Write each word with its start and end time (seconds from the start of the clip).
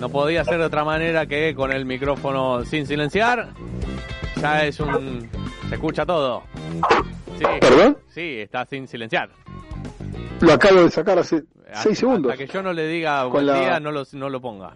No 0.00 0.08
podía 0.08 0.44
ser 0.44 0.58
de 0.58 0.64
otra 0.64 0.84
manera 0.84 1.26
que 1.26 1.54
con 1.54 1.72
el 1.72 1.84
micrófono 1.84 2.64
sin 2.64 2.86
silenciar. 2.86 3.48
Ya 4.40 4.64
es 4.64 4.78
un... 4.80 5.28
Se 5.68 5.74
escucha 5.74 6.06
todo. 6.06 6.42
Sí, 7.38 7.44
¿Perdón? 7.60 7.98
Sí, 8.08 8.38
está 8.40 8.64
sin 8.66 8.86
silenciar. 8.86 9.30
Lo 10.40 10.52
acabo 10.52 10.82
de 10.82 10.90
sacar 10.90 11.18
hace 11.18 11.42
Hasta- 11.66 11.82
6 11.82 11.98
segundos. 11.98 12.32
Hasta 12.32 12.44
que 12.46 12.52
yo 12.52 12.62
no 12.62 12.72
le 12.72 12.86
diga 12.86 13.22
Con 13.24 13.32
buen 13.32 13.46
la- 13.46 13.60
día, 13.60 13.80
no 13.80 13.90
lo, 13.90 14.04
no 14.12 14.28
lo 14.28 14.40
ponga. 14.40 14.72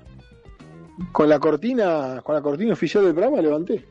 Con 1.12 1.28
la 1.28 1.38
cortina, 1.38 2.20
con 2.22 2.34
la 2.34 2.42
cortina 2.42 2.72
oficial 2.72 3.04
del 3.04 3.14
programa 3.14 3.40
levanté. 3.40 3.86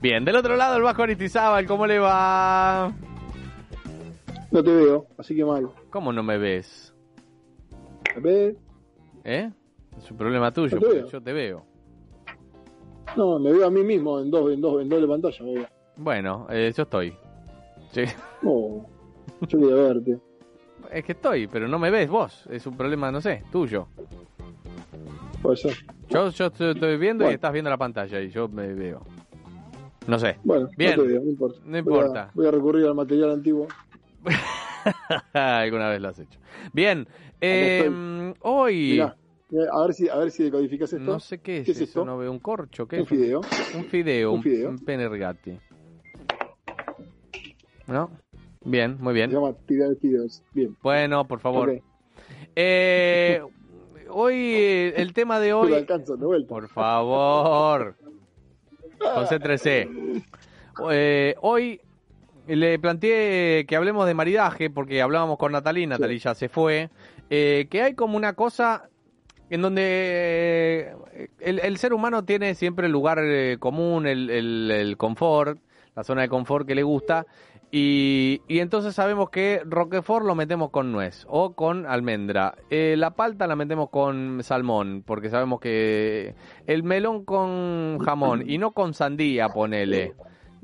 Bien, 0.00 0.24
del 0.24 0.36
otro 0.36 0.56
lado 0.56 0.76
el 0.76 0.82
Vasco 0.82 1.02
Aristizábal, 1.02 1.66
¿cómo 1.66 1.86
le 1.86 1.98
va? 1.98 2.92
No 4.52 4.62
te 4.62 4.70
veo, 4.72 5.06
así 5.18 5.34
que 5.34 5.44
mal. 5.44 5.68
¿Cómo 5.90 6.12
no 6.12 6.22
me 6.22 6.38
ves? 6.38 6.94
¿Me 8.16 8.20
ves? 8.22 8.56
¿Eh? 9.24 9.50
Es 9.98 10.10
un 10.10 10.16
problema 10.16 10.52
tuyo, 10.52 10.76
No 10.76 10.80
te 10.80 10.86
porque 10.86 11.00
veo. 11.02 11.10
yo 11.10 11.22
te 11.22 11.32
veo. 11.32 11.64
No, 13.16 13.38
me 13.38 13.52
veo 13.52 13.66
a 13.66 13.70
mí 13.70 13.82
mismo 13.82 14.20
en 14.20 14.30
dos, 14.30 14.52
en 14.52 14.60
dos, 14.60 14.82
en 14.82 14.88
doble 14.88 15.06
pantalla. 15.08 15.44
Me 15.44 15.54
veo. 15.54 15.66
Bueno, 15.96 16.46
eh, 16.50 16.72
yo 16.76 16.82
estoy. 16.82 17.14
Sí. 17.92 18.02
No, 18.42 18.84
yo 19.48 19.58
quería 19.58 19.74
verte. 19.74 20.18
Es 20.92 21.04
que 21.04 21.12
estoy, 21.12 21.46
pero 21.46 21.66
no 21.66 21.78
me 21.78 21.90
ves 21.90 22.08
vos. 22.10 22.46
Es 22.50 22.66
un 22.66 22.76
problema, 22.76 23.10
no 23.10 23.20
sé, 23.20 23.42
tuyo. 23.50 23.88
Puede 25.42 25.56
ser. 25.56 25.72
Yo, 26.10 26.28
yo 26.30 26.46
estoy 26.46 26.96
viendo 26.98 27.28
y 27.30 27.34
estás 27.34 27.52
viendo 27.52 27.70
la 27.70 27.78
pantalla 27.78 28.20
y 28.20 28.28
yo 28.28 28.48
me 28.48 28.72
veo. 28.74 29.00
No 30.06 30.18
sé. 30.18 30.36
Bueno, 30.44 30.68
Bien. 30.76 30.96
no 30.96 31.02
te 31.02 31.08
veo, 31.08 31.22
no 31.22 31.30
importa. 31.30 31.58
No 31.64 31.70
Voy 31.70 31.74
a- 31.76 31.78
importa. 31.80 32.30
Voy 32.34 32.46
a, 32.46 32.50
recurrir 32.50 32.86
al 32.86 32.94
material 32.94 33.30
antiguo. 33.30 33.66
Alguna 35.32 35.88
vez 35.90 36.00
lo 36.00 36.08
has 36.08 36.18
hecho. 36.18 36.38
Bien, 36.72 37.06
eh, 37.40 37.80
estoy. 37.84 38.34
hoy... 38.40 38.74
Mirá, 38.92 39.16
mirá, 39.50 39.70
a 39.72 39.82
ver 39.86 39.94
si, 39.94 40.08
a 40.08 40.16
ver 40.16 40.30
si 40.30 40.44
decodificas 40.44 40.92
esto. 40.92 41.04
No 41.04 41.20
sé 41.20 41.38
qué 41.38 41.58
es, 41.58 41.64
¿Qué 41.66 41.72
es 41.72 41.76
eso, 41.78 41.84
esto? 41.84 42.04
no 42.04 42.18
veo 42.18 42.30
un 42.32 42.38
corcho, 42.40 42.86
¿qué 42.88 42.96
Un 42.96 43.02
es? 43.02 43.08
fideo. 43.08 43.40
Un 43.76 43.84
fideo, 43.84 44.32
Un 44.32 44.42
fideo. 44.42 44.70
un 44.70 44.78
pene 44.78 45.08
rigatti. 45.08 45.58
¿No? 47.86 48.10
Bien, 48.64 48.96
muy 49.00 49.14
bien. 49.14 49.30
Se 49.30 49.36
llama 49.36 49.52
tirar 49.66 49.94
fideos. 50.00 50.42
Bien. 50.52 50.76
Bueno, 50.82 51.26
por 51.28 51.38
favor. 51.38 51.80
Eh, 52.56 53.40
hoy, 54.08 54.34
eh, 54.34 54.94
el 54.96 55.12
tema 55.12 55.38
de 55.38 55.46
Te 55.48 55.50
lo 55.52 55.60
hoy... 55.60 55.74
alcanzo 55.74 56.16
de 56.16 56.26
vuelta. 56.26 56.48
Por 56.48 56.68
favor. 56.68 57.96
Concéntrese. 58.98 59.88
Eh, 60.92 61.34
hoy 61.40 61.80
le 62.46 62.78
planteé 62.78 63.66
que 63.66 63.76
hablemos 63.76 64.06
de 64.06 64.14
maridaje, 64.14 64.70
porque 64.70 65.02
hablábamos 65.02 65.38
con 65.38 65.52
Natalie, 65.52 65.86
Natalie 65.86 66.18
ya 66.18 66.34
se 66.34 66.48
fue, 66.48 66.90
eh, 67.30 67.66
que 67.70 67.82
hay 67.82 67.94
como 67.94 68.16
una 68.16 68.34
cosa 68.34 68.88
en 69.50 69.62
donde 69.62 69.82
eh, 71.14 71.28
el, 71.40 71.60
el 71.60 71.76
ser 71.78 71.92
humano 71.92 72.24
tiene 72.24 72.54
siempre 72.54 72.86
el 72.86 72.92
lugar 72.92 73.18
eh, 73.22 73.56
común, 73.58 74.06
el, 74.06 74.30
el- 74.30 74.70
el 74.70 74.96
confort, 74.96 75.58
la 75.94 76.04
zona 76.04 76.22
de 76.22 76.28
confort 76.28 76.66
que 76.66 76.74
le 76.74 76.82
gusta, 76.82 77.26
y, 77.72 78.42
y 78.48 78.60
entonces 78.60 78.94
sabemos 78.94 79.28
que 79.30 79.60
Roquefort 79.64 80.24
lo 80.24 80.34
metemos 80.36 80.70
con 80.70 80.92
nuez 80.92 81.26
o 81.28 81.54
con 81.54 81.84
almendra. 81.84 82.54
Eh, 82.70 82.94
la 82.96 83.10
palta 83.10 83.46
la 83.48 83.56
metemos 83.56 83.90
con 83.90 84.42
salmón, 84.44 85.02
porque 85.04 85.30
sabemos 85.30 85.58
que 85.60 86.34
el 86.66 86.82
melón 86.84 87.24
con 87.24 87.98
jamón 87.98 88.48
y 88.48 88.58
no 88.58 88.70
con 88.70 88.94
sandía, 88.94 89.48
ponele. 89.48 90.14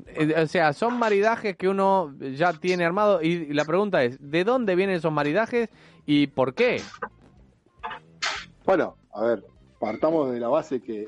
Eh, 0.07 0.33
O 0.41 0.47
sea, 0.47 0.73
son 0.73 0.97
maridajes 0.99 1.55
que 1.55 1.67
uno 1.69 2.13
ya 2.35 2.53
tiene 2.53 2.85
armado 2.85 3.21
y 3.21 3.53
la 3.53 3.65
pregunta 3.65 4.03
es, 4.03 4.17
¿de 4.19 4.43
dónde 4.43 4.75
vienen 4.75 4.95
esos 4.97 5.11
maridajes 5.11 5.69
y 6.05 6.27
por 6.27 6.53
qué? 6.53 6.81
Bueno, 8.65 8.95
a 9.13 9.23
ver, 9.25 9.43
partamos 9.79 10.31
de 10.31 10.39
la 10.39 10.47
base 10.47 10.81
que 10.81 11.07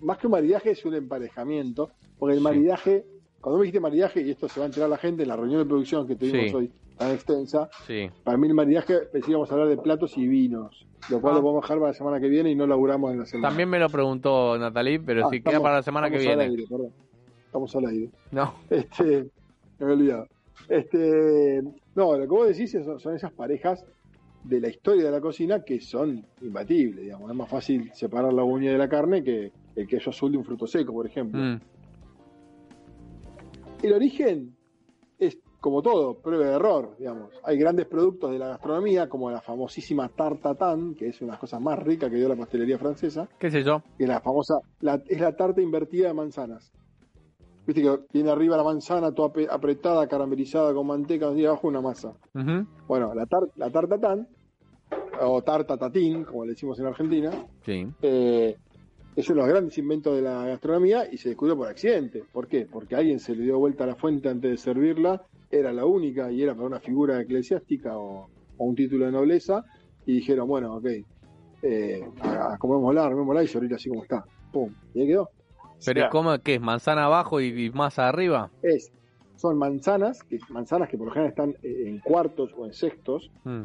más 0.00 0.18
que 0.18 0.26
un 0.26 0.32
maridaje 0.32 0.70
es 0.72 0.84
un 0.84 0.94
emparejamiento, 0.94 1.90
porque 2.18 2.34
el 2.34 2.40
Sí. 2.40 2.44
maridaje, 2.44 3.04
cuando 3.40 3.58
me 3.58 3.64
dijiste 3.64 3.80
maridaje, 3.80 4.20
y 4.22 4.30
esto 4.30 4.48
se 4.48 4.60
va 4.60 4.64
a 4.64 4.68
enterar 4.68 4.88
la 4.90 4.98
gente 4.98 5.22
en 5.22 5.28
la 5.28 5.36
reunión 5.36 5.60
de 5.60 5.66
producción 5.66 6.06
que 6.06 6.16
tuvimos 6.16 6.50
Sí. 6.50 6.54
hoy 6.54 6.70
tan 6.98 7.12
extensa, 7.12 7.68
Sí. 7.86 8.10
para 8.24 8.36
mí 8.36 8.48
el 8.48 8.54
maridaje 8.54 8.94
decíamos 9.12 9.50
hablar 9.52 9.68
de 9.68 9.76
platos 9.76 10.16
y 10.18 10.26
vinos, 10.26 10.86
lo 11.10 11.20
cual 11.20 11.34
Ah. 11.34 11.36
lo 11.36 11.42
podemos 11.42 11.62
dejar 11.62 11.78
para 11.78 11.92
la 11.92 11.94
semana 11.96 12.20
que 12.20 12.28
viene 12.28 12.50
y 12.50 12.54
no 12.54 12.66
laburamos 12.66 13.12
en 13.12 13.20
la 13.20 13.26
semana. 13.26 13.48
También 13.48 13.68
me 13.68 13.78
lo 13.78 13.88
preguntó 13.88 14.58
Natalie, 14.58 14.98
pero 15.00 15.26
Ah, 15.26 15.28
si 15.30 15.40
queda 15.42 15.60
para 15.60 15.76
la 15.76 15.82
semana 15.82 16.10
que 16.10 16.18
viene. 16.18 16.44
aire. 16.44 16.64
Estamos 17.56 17.76
al 17.76 17.86
aire. 17.86 18.10
No. 18.32 18.54
Este, 18.70 19.30
me 19.78 19.86
he 19.86 19.92
olvidado. 19.92 20.26
Este, 20.68 21.62
no, 21.94 22.12
lo 22.16 22.20
que 22.20 22.26
vos 22.26 22.48
decís 22.48 22.70
son, 22.72 22.98
son 23.00 23.14
esas 23.14 23.32
parejas 23.32 23.84
de 24.44 24.60
la 24.60 24.68
historia 24.68 25.04
de 25.06 25.10
la 25.10 25.20
cocina 25.20 25.62
que 25.64 25.80
son 25.80 26.24
imbatibles, 26.42 27.04
digamos. 27.04 27.30
Es 27.30 27.36
más 27.36 27.48
fácil 27.48 27.90
separar 27.94 28.32
la 28.32 28.42
uña 28.44 28.72
de 28.72 28.78
la 28.78 28.88
carne 28.88 29.22
que 29.24 29.52
el 29.74 29.86
queso 29.86 30.10
azul 30.10 30.32
de 30.32 30.38
un 30.38 30.44
fruto 30.44 30.66
seco, 30.66 30.92
por 30.92 31.06
ejemplo. 31.06 31.40
Mm, 31.42 31.60
El 33.82 33.92
origen 33.92 34.54
es, 35.18 35.38
como 35.60 35.80
todo, 35.82 36.14
prueba 36.18 36.46
de 36.46 36.54
error, 36.54 36.94
digamos. 36.98 37.30
Hay 37.44 37.58
grandes 37.58 37.86
productos 37.86 38.30
de 38.32 38.38
la 38.38 38.48
gastronomía, 38.48 39.08
como 39.08 39.30
la 39.30 39.40
famosísima 39.40 40.08
tarta 40.08 40.54
tan, 40.54 40.94
que 40.94 41.08
es 41.08 41.20
una 41.20 41.28
de 41.28 41.32
las 41.32 41.40
cosas 41.40 41.60
más 41.60 41.78
ricas 41.78 42.10
que 42.10 42.16
dio 42.16 42.28
la 42.28 42.36
pastelería 42.36 42.78
francesa, 42.78 43.28
¿Qué 43.38 43.50
sé 43.50 43.62
yo? 43.62 43.82
que 43.98 44.04
es 44.04 44.08
la 44.08 44.20
famosa, 44.20 44.54
la- 44.80 45.02
es 45.08 45.20
la 45.20 45.34
tarta 45.36 45.60
invertida 45.60 46.08
de 46.08 46.14
manzanas. 46.14 46.72
Viste 47.66 47.82
que 47.82 47.98
tiene 48.12 48.30
arriba 48.30 48.56
la 48.56 48.62
manzana 48.64 49.12
toda 49.12 49.32
apretada, 49.50 50.06
caramelizada 50.06 50.72
con 50.72 50.86
manteca, 50.86 51.32
y 51.34 51.44
abajo 51.44 51.66
una 51.68 51.80
masa. 51.80 52.12
Bueno, 52.86 53.12
la, 53.14 53.26
tar- 53.26 53.50
la 53.56 53.70
tarta 53.70 53.98
tan, 53.98 54.28
o 55.20 55.42
tarta 55.42 55.76
tatín, 55.76 56.24
como 56.24 56.44
le 56.44 56.50
decimos 56.50 56.78
en 56.78 56.86
Argentina, 56.86 57.30
Sí. 57.64 57.86
eh, 58.02 58.56
es 59.16 59.28
uno 59.30 59.40
de 59.42 59.46
los 59.46 59.54
grandes 59.54 59.78
inventos 59.78 60.14
de 60.14 60.22
la 60.22 60.46
gastronomía 60.46 61.10
y 61.10 61.16
se 61.16 61.30
descubrió 61.30 61.56
por 61.56 61.66
accidente. 61.68 62.22
¿Por 62.32 62.46
qué? 62.46 62.66
Porque 62.70 62.94
a 62.94 62.98
alguien 62.98 63.18
se 63.18 63.34
le 63.34 63.42
dio 63.44 63.58
vuelta 63.58 63.82
a 63.84 63.88
la 63.88 63.96
fuente 63.96 64.28
antes 64.28 64.50
de 64.50 64.56
servirla, 64.58 65.22
era 65.50 65.72
la 65.72 65.86
única 65.86 66.30
y 66.30 66.42
era 66.42 66.54
para 66.54 66.66
una 66.66 66.80
figura 66.80 67.20
eclesiástica 67.20 67.96
o, 67.98 68.28
o 68.58 68.64
un 68.64 68.74
título 68.76 69.06
de 69.06 69.12
nobleza, 69.12 69.64
y 70.04 70.12
dijeron, 70.16 70.46
bueno, 70.46 70.76
ok, 70.76 70.86
eh, 71.62 72.00
comémosla, 72.60 73.06
armémosla 73.06 73.42
y 73.42 73.48
servirla 73.48 73.76
así 73.76 73.88
como 73.88 74.02
está. 74.02 74.24
Pum, 74.52 74.70
y 74.94 75.00
ahí 75.00 75.06
quedó. 75.08 75.30
Pero 75.84 76.00
O 76.00 76.02
sea, 76.02 76.08
¿cómo 76.10 76.38
qué 76.38 76.54
es? 76.54 76.60
¿Manzana 76.60 77.04
abajo 77.04 77.40
y, 77.40 77.66
y 77.66 77.70
masa 77.70 78.08
arriba? 78.08 78.50
es, 78.62 78.92
son 79.36 79.58
manzanas, 79.58 80.22
que 80.22 80.38
manzanas 80.48 80.88
que 80.88 80.96
por 80.96 81.08
lo 81.08 81.12
general 81.12 81.30
están 81.30 81.50
eh, 81.62 81.84
en 81.88 81.98
cuartos 82.00 82.52
o 82.56 82.64
en 82.66 82.72
sextos, 82.72 83.30
Mm. 83.44 83.64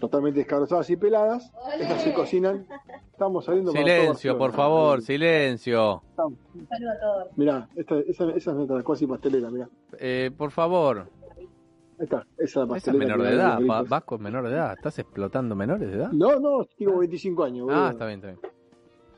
totalmente 0.00 0.38
descabrozadas 0.40 0.88
y 0.90 0.96
peladas, 0.96 1.52
estas 1.78 2.02
se 2.02 2.14
cocinan. 2.14 2.66
Estamos 3.12 3.44
saliendo 3.44 3.72
Silencio, 3.72 4.38
por 4.38 4.52
favor, 4.52 5.02
silencio. 5.02 6.02
Estamos- 6.10 6.38
Saludos 6.68 6.94
a 6.96 7.00
todos. 7.00 7.28
Mirá, 7.36 7.68
esta, 7.76 7.98
esa, 7.98 8.24
esa 8.30 8.50
es 8.52 8.56
nuestra 8.56 8.82
cuasi 8.82 9.06
pastelera, 9.06 9.50
mirá. 9.50 9.68
Eh, 9.98 10.30
por 10.36 10.50
favor. 10.52 11.06
Ahí 11.36 12.04
está, 12.04 12.24
esa 12.38 12.62
es 12.62 12.68
la 12.68 12.76
Esa 12.76 12.90
es 12.92 12.96
menor 12.96 13.18
que 13.18 13.24
de 13.24 13.36
da 13.36 13.58
edad. 13.58 13.84
Vasco 13.88 14.14
es 14.14 14.20
menor 14.20 14.48
de 14.48 14.54
edad. 14.54 14.72
¿Estás 14.72 14.98
explotando 15.00 15.54
menores 15.56 15.90
de 15.90 15.96
edad? 15.96 16.12
No, 16.12 16.38
no, 16.38 16.64
tengo 16.78 16.98
25 16.98 17.42
años. 17.44 17.66
boludo. 17.66 17.84
Ah, 17.84 17.90
está 17.90 18.06
bien, 18.06 18.20
está 18.24 18.28
bien. 18.28 18.47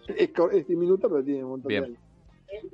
Es, 0.08 0.66
diminuta, 0.66 1.08
pero 1.08 1.22
tiene 1.22 1.44
un 1.44 1.50
montón 1.50 1.68
Bien. 1.68 1.82
de 1.82 1.88
años. 1.90 2.00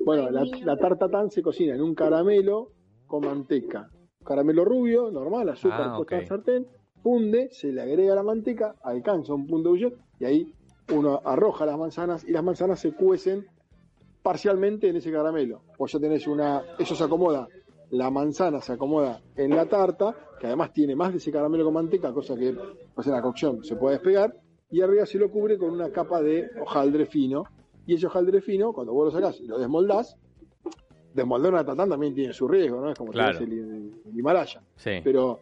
Bueno, 0.04 0.30
la, 0.30 0.44
la 0.64 0.76
tarta 0.76 1.08
tan 1.08 1.30
se 1.30 1.42
cocina 1.42 1.74
en 1.74 1.82
un 1.82 1.94
caramelo 1.94 2.70
con 3.06 3.24
manteca. 3.24 3.90
Caramelo 4.24 4.64
rubio, 4.64 5.10
normal, 5.10 5.48
azúcar 5.50 5.92
Ah, 5.92 6.02
en 6.10 6.26
sartén, 6.26 6.66
funde, 7.02 7.48
se 7.52 7.72
le 7.72 7.82
agrega 7.82 8.14
la 8.14 8.22
manteca, 8.22 8.74
alcanza 8.82 9.34
un 9.34 9.46
punto 9.46 9.70
de 9.70 9.78
ebullición 9.78 10.06
y 10.18 10.24
ahí 10.24 10.52
uno 10.92 11.20
arroja 11.24 11.66
las 11.66 11.78
manzanas 11.78 12.24
y 12.24 12.32
las 12.32 12.42
manzanas 12.42 12.80
se 12.80 12.92
cuecen 12.92 13.46
parcialmente 14.22 14.88
en 14.88 14.96
ese 14.96 15.12
caramelo. 15.12 15.62
Pues 15.76 15.92
ya 15.92 16.00
tenés 16.00 16.26
una, 16.26 16.62
eso 16.78 16.94
se 16.96 17.04
acomoda, 17.04 17.46
la 17.90 18.10
manzana 18.10 18.60
se 18.60 18.72
acomoda 18.72 19.20
en 19.36 19.54
la 19.54 19.66
tarta, 19.66 20.16
que 20.40 20.48
además 20.48 20.72
tiene 20.72 20.96
más 20.96 21.12
de 21.12 21.18
ese 21.18 21.30
caramelo 21.30 21.64
con 21.64 21.74
manteca, 21.74 22.12
cosa 22.12 22.36
que 22.36 22.56
pues 22.94 23.06
en 23.06 23.12
la 23.12 23.22
cocción 23.22 23.62
se 23.62 23.76
puede 23.76 23.96
despegar, 23.96 24.34
y 24.70 24.80
arriba 24.80 25.06
se 25.06 25.18
lo 25.18 25.30
cubre 25.30 25.56
con 25.58 25.70
una 25.70 25.90
capa 25.90 26.20
de 26.22 26.48
hojaldre 26.60 27.06
fino, 27.06 27.44
y 27.86 27.94
ese 27.94 28.06
hojaldre 28.06 28.40
fino, 28.40 28.72
cuando 28.72 28.92
vos 28.92 29.06
lo 29.06 29.10
sacás 29.20 29.40
y 29.40 29.46
lo 29.46 29.58
desmoldás, 29.58 30.16
desmoldar 31.14 31.52
una 31.52 31.64
tatán 31.64 31.88
también 31.88 32.14
tiene 32.14 32.32
su 32.32 32.46
riesgo, 32.48 32.80
¿no? 32.80 32.90
Es 32.90 32.98
como 32.98 33.12
Claro. 33.12 33.38
tenés 33.38 33.52
el, 33.52 33.92
el 34.06 34.18
Himalaya. 34.18 34.60
Sí. 34.76 35.00
Pero 35.04 35.40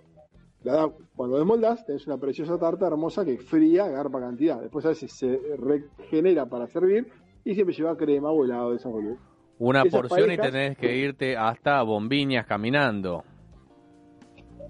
la 0.63 0.73
da- 0.75 0.93
cuando 1.17 1.37
desmoldás, 1.39 1.85
tenés 1.87 2.07
una 2.07 2.19
preciosa 2.19 2.59
tarta 2.59 2.87
hermosa 2.87 3.25
que 3.25 3.39
fría, 3.39 3.89
garpa 3.89 4.21
cantidad. 4.21 4.61
Después 4.61 4.85
a 4.85 4.91
veces 4.91 5.13
se 5.13 5.41
regenera 5.59 6.47
para 6.47 6.67
servir 6.69 7.09
y 7.45 7.55
siempre 7.55 7.75
lleva 7.75 7.97
crema 7.97 8.31
o 8.31 8.45
helado 8.45 8.71
de 8.71 8.77
esas 8.77 8.93
boludas. 8.93 9.19
Una 9.59 9.83
esas 9.83 10.01
porción 10.01 10.31
y 10.33 10.37
tenés 10.37 10.77
que 10.77 10.97
irte 10.97 11.37
hasta 11.37 11.83
Bombiñas 11.83 12.47
caminando. 12.47 13.25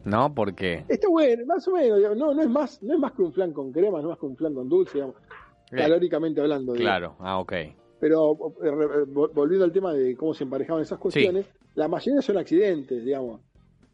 ¿No? 0.04 0.34
Porque 0.34 0.84
Está 0.88 1.08
bueno, 1.08 1.44
más 1.46 1.66
o 1.68 1.72
menos, 1.72 1.96
digamos, 1.98 2.18
no, 2.18 2.34
no 2.34 2.42
es 2.42 2.48
más, 2.48 2.82
no 2.82 2.94
es 2.94 3.00
más 3.00 3.12
que 3.12 3.22
un 3.22 3.32
flan 3.32 3.52
con 3.52 3.72
crema, 3.72 3.98
no 3.98 4.08
es 4.08 4.10
más 4.10 4.18
que 4.18 4.26
un 4.26 4.36
flan 4.36 4.54
con 4.54 4.68
dulce, 4.68 4.94
digamos, 4.94 5.16
calóricamente 5.70 6.40
hablando. 6.40 6.72
digamos. 6.74 6.90
Claro, 6.90 7.16
ah, 7.20 7.38
ok. 7.40 7.52
Pero 8.00 8.32
eh, 8.62 9.06
vol- 9.06 9.30
volviendo 9.32 9.64
al 9.64 9.72
tema 9.72 9.92
de 9.94 10.14
cómo 10.16 10.34
se 10.34 10.44
emparejaban 10.44 10.82
esas 10.82 10.98
cuestiones, 10.98 11.46
la 11.74 11.88
mayoría 11.88 12.20
son 12.22 12.36
accidentes, 12.38 13.04
digamos. 13.04 13.40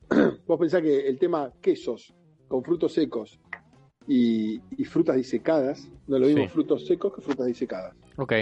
Vos 0.46 0.58
pensás 0.58 0.82
que 0.82 1.06
el 1.08 1.18
tema 1.18 1.52
quesos 1.60 2.12
con 2.48 2.64
frutos 2.64 2.92
secos 2.92 3.38
y, 4.08 4.60
y 4.76 4.84
frutas 4.84 5.14
disecadas. 5.16 5.88
No 6.08 6.18
lo 6.18 6.26
mismo 6.26 6.42
Sí. 6.42 6.48
frutos 6.48 6.86
secos 6.86 7.14
que 7.14 7.20
frutas 7.20 7.46
disecadas. 7.46 7.94
Ok. 8.16 8.32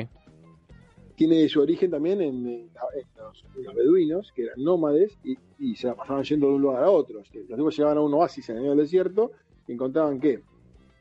Tiene 1.18 1.48
su 1.48 1.60
origen 1.60 1.90
también 1.90 2.20
en, 2.22 2.70
los, 3.16 3.44
en 3.56 3.64
los 3.64 3.74
beduinos, 3.74 4.30
que 4.32 4.44
eran 4.44 4.62
nómades 4.62 5.18
y, 5.24 5.36
y 5.58 5.74
se 5.74 5.88
la 5.88 5.94
pasaban 5.96 6.22
yendo 6.22 6.46
de 6.46 6.52
un 6.54 6.62
lugar 6.62 6.84
a 6.84 6.90
otro. 6.90 7.18
Los 7.18 7.28
tipos 7.30 7.76
llegaban 7.76 7.98
a 7.98 8.00
un 8.00 8.14
oasis 8.14 8.48
en 8.48 8.54
el 8.56 8.62
medio 8.62 8.74
del 8.76 8.84
desierto 8.84 9.32
y 9.66 9.72
encontraban 9.72 10.20
que 10.20 10.40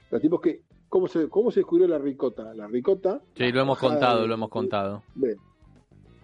los 0.10 0.20
tipos 0.22 0.42
que. 0.42 0.62
¿Cómo 0.90 1.08
se, 1.08 1.28
¿Cómo 1.30 1.52
se 1.52 1.60
descubrió 1.60 1.88
la 1.88 1.98
ricota? 2.00 2.54
La 2.56 2.66
ricota 2.66 3.22
Sí, 3.36 3.52
lo 3.52 3.62
hemos 3.62 3.78
contado, 3.78 4.22
de- 4.22 4.28
lo 4.28 4.34
hemos 4.34 4.50
contado. 4.50 5.04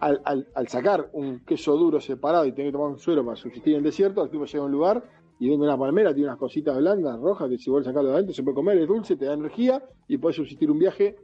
Al, 0.00 0.20
al- 0.24 0.48
al 0.54 0.68
sacar 0.68 1.08
un 1.12 1.40
queso 1.44 1.76
duro 1.76 2.00
separado 2.00 2.46
y 2.46 2.52
tener 2.52 2.68
que 2.68 2.72
tomar 2.72 2.90
un 2.90 2.98
suero 2.98 3.24
para 3.24 3.36
subsistir 3.36 3.74
en 3.74 3.78
el 3.78 3.84
desierto, 3.84 4.24
el 4.24 4.30
tipo 4.30 4.44
llega 4.44 4.62
a 4.62 4.66
un 4.66 4.72
lugar 4.72 5.04
y 5.38 5.48
ven 5.50 5.60
una 5.60 5.78
palmera, 5.78 6.12
tiene 6.14 6.28
unas 6.28 6.38
cositas 6.38 6.76
blandas, 6.78 7.18
rojas, 7.20 7.48
que 7.48 7.58
si 7.58 7.70
vuelves 7.70 7.88
a 7.88 7.90
sacarlo 7.90 8.08
de 8.10 8.14
adentro 8.16 8.34
se 8.34 8.42
puede 8.42 8.54
comer, 8.54 8.78
es 8.78 8.88
dulce, 8.88 9.16
te 9.16 9.26
da 9.26 9.34
energía 9.34 9.82
y 10.08 10.16
puedes 10.18 10.36
subsistir 10.36 10.70
un 10.70 10.78
viaje 10.78 11.16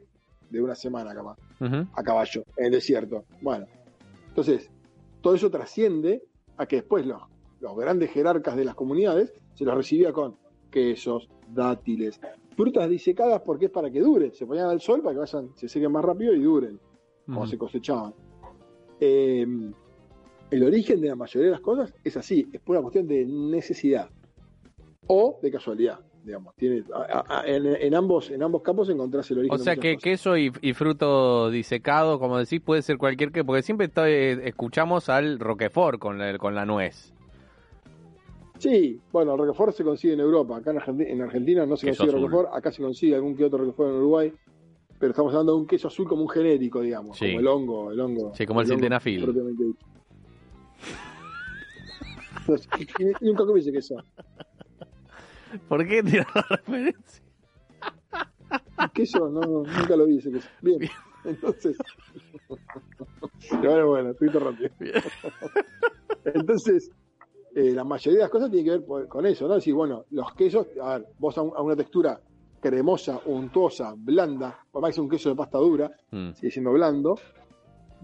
de 0.50 0.61
una 0.61 0.75
semana 0.75 1.14
capaz, 1.14 1.37
a 1.61 2.02
caballo, 2.02 2.44
en 2.56 2.67
el 2.67 2.73
desierto. 2.73 3.25
Bueno, 3.41 3.67
entonces, 4.29 4.70
todo 5.20 5.35
eso 5.35 5.50
trasciende 5.50 6.23
a 6.56 6.67
que 6.67 6.76
después 6.76 7.06
los, 7.06 7.23
los 7.61 7.76
grandes 7.76 8.11
jerarcas 8.11 8.56
de 8.56 8.64
las 8.64 8.75
comunidades 8.75 9.32
se 9.55 9.64
los 9.64 9.75
recibía 9.75 10.12
con 10.12 10.37
quesos, 10.70 11.29
dátiles, 11.49 12.20
frutas 12.56 12.88
disecadas 12.88 13.43
porque 13.43 13.67
es 13.67 13.70
para 13.70 13.91
que 13.91 14.00
dure, 14.00 14.32
se 14.32 14.47
ponían 14.47 14.69
al 14.69 14.81
sol 14.81 15.02
para 15.02 15.14
que 15.14 15.20
vayan, 15.20 15.50
se 15.56 15.69
sequen 15.69 15.91
más 15.93 16.05
rápido 16.05 16.35
y 16.35 16.41
duren 16.43 16.79
como 17.26 17.41
Ujú. 17.41 17.50
se 17.50 17.58
cosechaban. 17.58 18.14
Eh, 18.99 19.47
el 20.50 20.64
origen 20.64 21.00
de 21.00 21.08
la 21.08 21.17
mayoría 21.17 21.47
de 21.47 21.52
las 21.52 21.61
cosas 21.61 21.94
es 22.02 22.17
así, 22.17 22.49
es 22.52 22.61
por 22.61 22.76
una 22.76 22.82
cuestión 22.82 23.06
de 23.06 23.25
necesidad 23.25 24.11
o 25.06 25.38
de 25.43 25.50
casualidad, 25.50 26.00
digamos. 26.25 26.55
Tiene, 26.57 26.85
a- 26.95 27.41
a- 27.41 27.47
en, 27.47 27.67
en 27.67 27.95
ambos, 27.95 28.31
en 28.31 28.43
ambos 28.43 28.63
campos 28.63 28.89
encontrás 28.89 29.31
el 29.31 29.39
origen 29.39 29.55
O 29.55 29.59
sea 29.63 29.77
que 29.77 29.95
cosas. 29.95 30.03
queso 30.05 30.37
y, 30.37 30.53
y 30.61 30.73
fruto 30.75 31.51
disecado, 31.51 32.19
como 32.19 32.39
decís, 32.39 32.61
puede 32.61 32.83
ser 32.83 32.99
cualquier 32.99 33.33
que, 33.33 33.45
porque 33.45 33.63
siempre 33.63 33.87
estoy- 33.87 34.41
escuchamos 34.45 35.09
al 35.09 35.39
Roquefort 35.39 35.99
con 35.99 36.19
la, 36.19 36.37
con 36.39 36.55
la 36.55 36.67
nuez. 36.67 37.13
Sí, 38.59 39.01
bueno, 39.11 39.33
el 39.33 39.39
Roquefort 39.39 39.75
se 39.75 39.83
consigue 39.85 40.13
en 40.15 40.21
Europa, 40.21 40.59
acá 40.59 40.71
en 40.73 40.77
Argentina, 40.79 41.11
en 41.11 41.23
Argentina 41.23 41.67
no 41.67 41.77
se 41.77 41.87
Queso 41.87 42.03
consigue 42.05 42.19
azul. 42.19 42.31
Roquefort, 42.31 42.55
acá 42.57 42.71
se 42.71 42.83
consigue 42.83 43.15
algún 43.15 43.35
que 43.35 43.45
otro 43.45 43.59
Roquefort 43.59 43.89
en 43.91 43.97
Uruguay, 43.97 44.33
pero 44.99 45.11
estamos 45.13 45.33
hablando 45.33 45.55
de 45.55 45.59
un 45.61 45.67
queso 45.67 45.89
azul 45.89 46.07
como 46.07 46.23
un 46.23 46.29
genérico, 46.29 46.83
digamos, 46.83 47.17
Sí. 47.17 47.29
como 47.29 47.41
el 47.41 47.47
hongo, 47.47 47.91
el 47.91 48.01
hongo. 48.01 48.35
Sí, 48.35 48.45
como 48.45 48.61
el 48.61 48.67
sildenafil. 48.67 49.25
y 53.21 53.25
nunca 53.25 53.47
comí 53.47 53.61
ese 53.61 53.73
queso. 53.73 53.95
¿Por 55.69 55.87
qué 55.87 56.02
tirar 56.02 56.26
la 56.35 56.43
referencia? 56.56 57.23
queso, 58.94 59.29
no, 59.29 59.41
no, 59.41 59.62
nunca 59.62 59.97
lo 59.97 60.06
vi 60.06 60.19
ese 60.19 60.31
queso. 60.32 60.49
Bien, 60.62 60.79
entonces. 61.25 61.76
bueno, 63.62 63.87
bueno, 63.88 64.11
estoy 64.11 64.29
rápido. 64.29 64.70
Entonces, 66.25 66.91
eh, 67.55 67.73
la 67.75 67.85
mayoría 67.85 68.19
de 68.19 68.25
las 68.25 68.31
cosas 68.31 68.50
tiene 68.50 68.64
que 68.64 68.70
ver 68.70 68.85
por- 68.85 69.08
con 69.08 69.26
eso, 69.26 69.47
¿no? 69.49 69.55
Decir, 69.55 69.75
bueno, 69.75 70.05
los 70.11 70.32
quesos, 70.35 70.67
a 70.82 70.99
ver, 70.99 71.06
vos 71.19 71.37
a, 71.38 71.43
un- 71.43 71.52
a 71.56 71.62
una 71.62 71.76
textura 71.76 72.20
cremosa, 72.61 73.20
untuosa, 73.26 73.94
blanda, 73.97 74.58
por 74.70 74.82
más 74.82 74.91
que 74.91 74.94
sea 74.94 75.02
un 75.05 75.08
queso 75.11 75.29
de 75.31 75.35
pasta 75.37 75.58
dura, 75.58 75.91
Mm. 76.11 76.32
sigue 76.35 76.50
siendo 76.50 76.73
blando, 76.73 77.17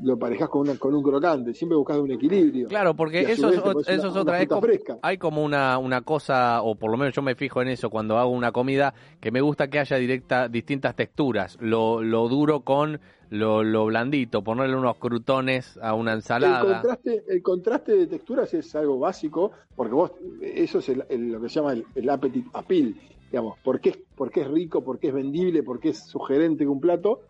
lo 0.02 0.12
emparejás 0.14 0.48
con, 0.48 0.62
una- 0.62 0.78
con 0.78 0.94
un 0.94 1.02
crocante, 1.02 1.54
siempre 1.54 1.76
buscás 1.76 1.98
un 1.98 2.10
equilibrio. 2.10 2.68
Claro, 2.68 2.94
porque 2.94 3.20
eso 3.22 3.48
es, 3.48 3.56
eso 3.88 4.08
es 4.08 4.16
otra. 4.16 4.46
Como- 4.46 4.66
hay 5.02 5.18
como 5.18 5.42
una, 5.44 5.78
una 5.78 6.02
cosa, 6.02 6.62
o 6.62 6.74
por 6.74 6.90
lo 6.90 6.96
menos 6.96 7.14
yo 7.14 7.22
me 7.22 7.34
fijo 7.34 7.62
en 7.62 7.68
eso 7.68 7.88
cuando 7.90 8.18
hago 8.18 8.30
una 8.30 8.52
comida, 8.52 8.94
que 9.20 9.30
me 9.30 9.40
gusta 9.40 9.68
que 9.68 9.78
haya 9.78 9.96
directa, 9.96 10.48
distintas 10.48 10.94
texturas. 10.94 11.56
Lo, 11.60 12.02
lo 12.02 12.28
duro 12.28 12.60
con 12.60 13.00
lo, 13.30 13.64
lo 13.64 13.86
blandito, 13.86 14.42
ponerle 14.42 14.76
unos 14.76 14.98
crutones 14.98 15.78
a 15.82 15.94
una 15.94 16.12
El 16.12 16.18
ensalada. 16.18 16.80
contraste, 16.80 17.24
el 17.28 17.42
contraste 17.42 17.96
de 17.96 18.06
texturas 18.06 18.54
es 18.54 18.74
algo 18.76 18.98
básico, 18.98 19.50
porque 19.74 19.94
vos, 19.94 20.12
eso 20.40 20.78
es 20.78 20.88
el- 20.90 21.04
el- 21.08 21.32
lo 21.32 21.40
que 21.40 21.48
se 21.48 21.56
llama 21.60 21.72
el, 21.72 21.84
el 21.94 22.08
appetite 22.08 22.48
appeal, 22.52 22.94
digamos, 23.32 23.58
¿por 23.64 23.80
qué, 23.80 23.88
es- 23.90 23.98
por 24.14 24.30
qué 24.30 24.42
es 24.42 24.48
rico, 24.48 24.84
por 24.84 24.98
qué 25.00 25.08
es 25.08 25.14
vendible, 25.14 25.62
por 25.64 25.80
qué 25.80 25.88
es 25.88 26.04
sugerente 26.06 26.64
que 26.64 26.68
un 26.68 26.80
plato, 26.80 27.20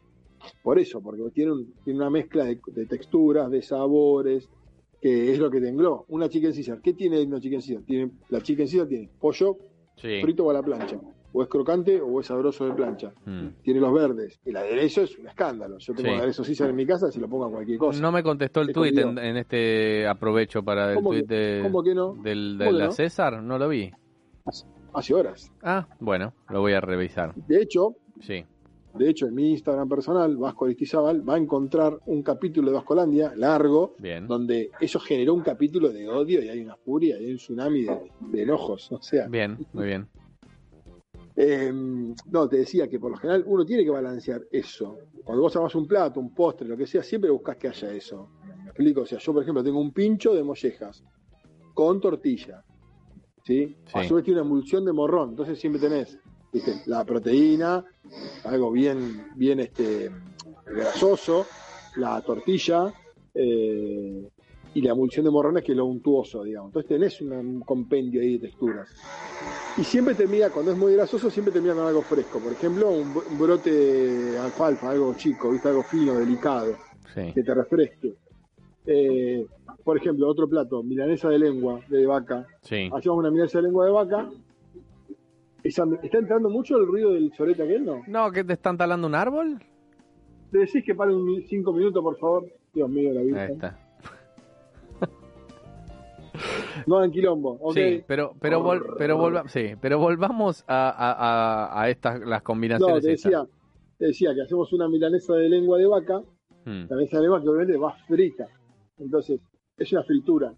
por 0.62 0.78
eso, 0.78 1.00
porque 1.00 1.22
tiene, 1.32 1.52
un- 1.52 1.74
tiene 1.84 1.98
una 2.00 2.10
mezcla 2.10 2.44
de, 2.44 2.58
de 2.66 2.86
texturas, 2.86 3.50
de 3.50 3.62
sabores, 3.62 4.48
que 5.00 5.32
es 5.32 5.38
lo 5.38 5.50
que 5.50 5.60
te 5.60 5.68
engloba. 5.68 6.02
Una 6.08 6.28
chicken 6.28 6.52
Caesar, 6.52 6.80
¿qué 6.80 6.92
tiene 6.94 7.22
una 7.22 7.40
chicken 7.40 7.60
Caesar? 7.60 7.82
Tiene, 7.84 8.10
la 8.30 8.40
chicken 8.40 8.66
Caesar 8.66 8.86
tiene 8.88 9.08
pollo 9.20 9.56
Sí. 9.96 10.20
frito 10.20 10.44
o 10.44 10.50
a 10.50 10.54
la 10.54 10.62
plancha, 10.62 10.98
o 11.32 11.42
es 11.42 11.48
crocante 11.48 12.00
o 12.02 12.20
es 12.20 12.26
sabroso 12.26 12.66
de 12.66 12.72
plancha. 12.74 13.12
Mm. 13.24 13.46
Tiene 13.62 13.80
los 13.80 13.92
verdes. 13.94 14.38
El 14.44 14.56
aderezo 14.56 15.02
es 15.02 15.18
un 15.18 15.26
escándalo. 15.28 15.78
Yo 15.78 15.94
tengo 15.94 16.10
Sí. 16.10 16.14
aderezo 16.16 16.42
Caesar 16.42 16.68
en 16.70 16.76
mi 16.76 16.84
casa, 16.86 17.10
se 17.10 17.18
lo 17.20 17.28
pongo 17.28 17.46
a 17.46 17.50
cualquier 17.50 17.78
cosa. 17.78 18.00
No 18.00 18.12
me 18.12 18.22
contestó 18.22 18.60
el 18.60 18.72
tuit 18.74 18.96
en, 18.98 19.16
en 19.18 19.36
este 19.38 20.06
aprovecho 20.06 20.62
para 20.62 20.90
el 20.90 20.96
¿Cómo 20.96 21.10
que- 21.12 21.18
tuit 21.20 21.28
de, 21.30 21.60
¿Cómo 21.62 21.82
que 21.82 21.94
no? 21.94 22.14
del, 22.14 22.58
de 22.58 22.64
¿Cómo 22.66 22.76
que 22.76 22.80
la 22.82 22.86
no? 22.86 22.92
César, 22.92 23.42
no 23.42 23.58
lo 23.58 23.68
vi. 23.68 23.90
Hace 24.92 25.14
horas. 25.14 25.52
Ah, 25.62 25.86
bueno, 26.00 26.32
lo 26.48 26.60
voy 26.60 26.72
a 26.72 26.80
revisar. 26.80 27.34
De 27.34 27.60
hecho, 27.62 27.96
Sí. 28.20 28.44
De 28.98 29.10
hecho, 29.10 29.26
en 29.26 29.34
mi 29.34 29.50
Instagram 29.50 29.88
personal, 29.88 30.36
Vasco 30.36 30.64
Aristizábal, 30.64 31.28
va 31.28 31.34
a 31.34 31.38
encontrar 31.38 31.98
un 32.06 32.22
capítulo 32.22 32.70
de 32.70 32.76
Vascolandia 32.76 33.32
largo, 33.36 33.94
Bien. 33.98 34.26
donde 34.26 34.70
eso 34.80 34.98
generó 35.00 35.34
un 35.34 35.42
capítulo 35.42 35.90
de 35.90 36.08
odio 36.08 36.42
y 36.42 36.48
hay 36.48 36.60
una 36.60 36.76
furia, 36.76 37.20
y 37.20 37.24
hay 37.26 37.30
un 37.32 37.36
tsunami 37.38 37.82
de, 37.84 37.98
de 38.20 38.42
enojos. 38.42 38.90
O 38.92 39.00
sea, 39.02 39.28
Bien, 39.28 39.58
muy 39.72 39.86
bien. 39.86 40.08
eh, 41.36 41.72
no, 42.30 42.48
te 42.48 42.56
decía 42.58 42.88
que 42.88 42.98
por 42.98 43.10
lo 43.10 43.16
general 43.18 43.44
uno 43.46 43.64
tiene 43.64 43.84
que 43.84 43.90
balancear 43.90 44.42
eso. 44.50 44.98
Cuando 45.24 45.42
vos 45.42 45.54
armás 45.56 45.74
un 45.74 45.86
plato, 45.86 46.18
un 46.20 46.32
postre, 46.34 46.66
lo 46.66 46.76
que 46.76 46.86
sea, 46.86 47.02
siempre 47.02 47.30
buscas 47.30 47.56
que 47.56 47.68
haya 47.68 47.92
eso. 47.92 48.28
¿Me 48.46 48.64
explico? 48.70 49.02
O 49.02 49.06
sea, 49.06 49.18
yo, 49.18 49.32
por 49.32 49.42
ejemplo, 49.42 49.62
tengo 49.62 49.80
un 49.80 49.92
pincho 49.92 50.34
de 50.34 50.42
mollejas 50.42 51.04
con 51.74 52.00
tortilla. 52.00 52.62
¿Sí? 53.44 53.76
A 53.94 54.02
Sí. 54.02 54.08
su 54.08 54.14
vez 54.16 54.24
tiene 54.24 54.40
una 54.40 54.48
emulsión 54.48 54.84
de 54.84 54.92
morrón. 54.92 55.30
Entonces 55.30 55.58
siempre 55.60 55.80
tenés 55.80 56.18
¿viste? 56.56 56.82
la 56.86 57.04
proteína, 57.04 57.84
algo 58.44 58.70
bien, 58.72 59.26
bien 59.34 59.60
este, 59.60 60.10
grasoso, 60.66 61.46
la 61.96 62.20
tortilla 62.22 62.92
eh, 63.34 64.28
y 64.74 64.80
la 64.80 64.92
emulsión 64.92 65.24
de 65.24 65.30
morrones 65.30 65.62
que 65.64 65.72
es 65.72 65.78
lo 65.78 65.84
untuoso, 65.86 66.42
digamos. 66.44 66.68
Entonces 66.70 66.88
tenés 66.88 67.20
un 67.20 67.60
compendio 67.60 68.20
ahí 68.20 68.38
de 68.38 68.48
texturas. 68.48 68.88
Y 69.78 69.84
siempre 69.84 70.14
termina, 70.14 70.48
cuando 70.50 70.72
es 70.72 70.78
muy 70.78 70.94
grasoso, 70.94 71.30
siempre 71.30 71.52
termina 71.52 71.74
con 71.74 71.86
algo 71.86 72.00
fresco. 72.02 72.38
Por 72.40 72.52
ejemplo, 72.52 72.90
un, 72.90 73.12
bro- 73.14 73.24
un 73.30 73.38
brote 73.38 73.70
de 73.70 74.38
alfalfa, 74.38 74.90
algo 74.90 75.12
chico, 75.14 75.50
¿viste? 75.50 75.68
algo 75.68 75.82
fino, 75.82 76.14
delicado, 76.14 76.74
Sí. 77.14 77.32
que 77.34 77.42
te 77.42 77.54
refresque. 77.54 78.14
Eh, 78.86 79.46
por 79.84 79.96
ejemplo, 79.98 80.28
otro 80.28 80.48
plato, 80.48 80.82
milanesa 80.82 81.28
de 81.28 81.38
lengua 81.38 81.80
de 81.88 82.06
vaca. 82.06 82.46
Sí. 82.62 82.88
Hacemos 82.92 83.18
una 83.18 83.30
milanesa 83.30 83.58
de 83.58 83.64
lengua 83.64 83.84
de 83.86 83.92
vaca. 83.92 84.30
Esa- 85.66 85.84
¿Está 86.02 86.18
entrando 86.18 86.48
mucho 86.50 86.76
el 86.78 86.86
ruido 86.86 87.12
del 87.12 87.32
sorete 87.34 87.62
aquel, 87.62 87.84
no? 87.84 88.02
No, 88.06 88.30
que 88.30 88.44
te 88.44 88.52
están 88.52 88.76
talando 88.76 89.06
un 89.06 89.14
árbol. 89.14 89.58
¿Te 90.50 90.58
decís 90.58 90.84
que 90.84 90.94
paren 90.94 91.18
cinco 91.48 91.72
minutos, 91.72 92.02
por 92.02 92.16
favor? 92.18 92.46
Dios 92.72 92.88
mío, 92.88 93.12
la 93.12 93.20
Ahí 93.20 93.26
vida. 93.26 93.46
está. 93.46 93.78
No 96.86 97.02
en 97.02 97.10
quilombo, 97.10 97.52
¿ok? 97.60 97.74
Sí, 97.74 98.04
pero 98.06 98.34
pero 98.40 98.62
vol- 98.62 98.94
pero 98.98 99.16
volva- 99.16 99.48
sí, 99.48 99.70
pero 99.80 99.98
volvamos 99.98 100.62
a, 100.68 100.90
a, 100.90 101.12
a, 101.70 101.82
a 101.82 101.88
estas 101.90 102.20
las 102.20 102.40
no, 102.40 102.44
combinaciones 102.44 103.02
te 103.04 103.12
estas. 103.14 103.32
decía, 103.32 103.46
te 103.98 104.06
decía 104.06 104.34
que 104.34 104.42
hacemos 104.42 104.70
una 104.74 104.86
milanesa 104.88 105.34
de 105.34 105.48
lengua 105.48 105.78
de 105.78 105.86
vaca 105.86 106.20
Mm, 106.68 106.86
La 106.90 106.96
mesa 106.96 107.16
de 107.18 107.22
lengua 107.22 107.40
que 107.40 107.48
obviamente 107.48 107.76
va 107.78 107.92
frita. 108.08 108.48
Entonces, 108.98 109.40
es 109.78 109.92
una 109.92 110.02
fritura. 110.02 110.52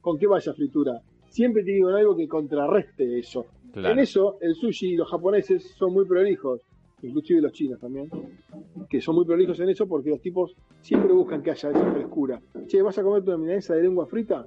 ¿Con 0.00 0.18
qué 0.18 0.26
va 0.26 0.38
esa 0.38 0.54
fritura? 0.54 1.02
Siempre 1.34 1.64
tiene 1.64 1.80
que 1.80 1.84
haber 1.86 1.96
algo 1.96 2.16
que 2.16 2.28
contrarreste 2.28 3.18
eso. 3.18 3.46
claro. 3.72 3.92
En 3.92 3.98
eso, 3.98 4.38
el 4.40 4.54
sushi 4.54 4.92
y 4.92 4.96
los 4.96 5.10
japoneses 5.10 5.64
son 5.76 5.92
muy 5.92 6.04
prolijos, 6.04 6.60
inclusive 7.02 7.40
los 7.40 7.50
chinos 7.50 7.80
también, 7.80 8.08
que 8.88 9.00
son 9.00 9.16
muy 9.16 9.24
prolijos 9.24 9.58
en 9.58 9.68
eso 9.68 9.88
porque 9.88 10.10
los 10.10 10.20
tipos 10.20 10.54
siempre 10.80 11.12
buscan 11.12 11.42
que 11.42 11.50
haya 11.50 11.70
esa 11.70 11.92
frescura. 11.92 12.40
Che, 12.68 12.80
¿vas 12.82 12.96
a 12.98 13.02
comer 13.02 13.22
una 13.22 13.36
milanesa 13.36 13.74
de 13.74 13.82
lengua 13.82 14.06
frita? 14.06 14.46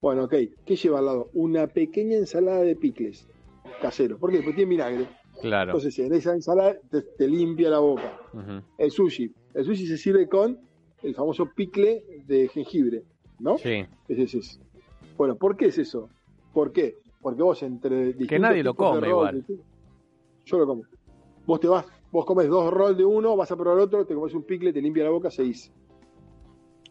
Bueno, 0.00 0.24
ok. 0.24 0.34
¿Qué 0.64 0.74
lleva 0.74 1.00
al 1.00 1.04
lado? 1.04 1.28
Una 1.34 1.66
pequeña 1.66 2.16
ensalada 2.16 2.62
de 2.62 2.76
picles 2.76 3.28
caseros. 3.82 4.18
¿Por 4.18 4.30
qué? 4.30 4.38
Porque 4.38 4.54
tiene 4.54 4.70
vinagre. 4.70 5.06
Claro. 5.42 5.72
Entonces, 5.72 5.98
en 5.98 6.14
esa 6.14 6.32
ensalada 6.32 6.78
te, 6.90 7.02
te 7.02 7.28
limpia 7.28 7.68
la 7.68 7.80
boca 7.80 8.20
el 8.78 8.90
sushi. 8.90 9.30
El 9.52 9.66
sushi 9.66 9.86
se 9.86 9.98
sirve 9.98 10.30
con 10.30 10.58
el 11.02 11.14
famoso 11.14 11.50
picle 11.54 12.02
de 12.26 12.48
jengibre, 12.48 13.02
¿no? 13.38 13.58
Sí. 13.58 13.84
Ese 14.08 14.22
es 14.22 14.34
ese. 14.34 14.60
Bueno, 15.16 15.36
¿por 15.36 15.56
qué 15.56 15.66
es 15.66 15.78
eso? 15.78 16.08
¿Por 16.52 16.72
qué? 16.72 16.96
Porque 17.20 17.42
vos 17.42 17.62
entre 17.62 18.06
distintos 18.12 18.40
nadie 18.40 18.62
lo 18.62 18.74
come 18.74 19.08
igual. 19.08 19.44
Yo 20.44 20.58
lo 20.58 20.66
como. 20.66 20.82
Vos 21.46 21.60
te 21.60 21.68
vas, 21.68 21.86
vos 22.10 22.24
comes 22.24 22.48
dos 22.48 22.72
rolls 22.72 22.96
de 22.96 23.04
uno, 23.04 23.36
vas 23.36 23.50
a 23.50 23.56
probar 23.56 23.78
otro, 23.78 24.04
te 24.06 24.14
comes 24.14 24.34
un 24.34 24.42
picle, 24.44 24.72
te 24.72 24.80
limpia 24.80 25.04
la 25.04 25.10
boca, 25.10 25.30
seis. 25.30 25.72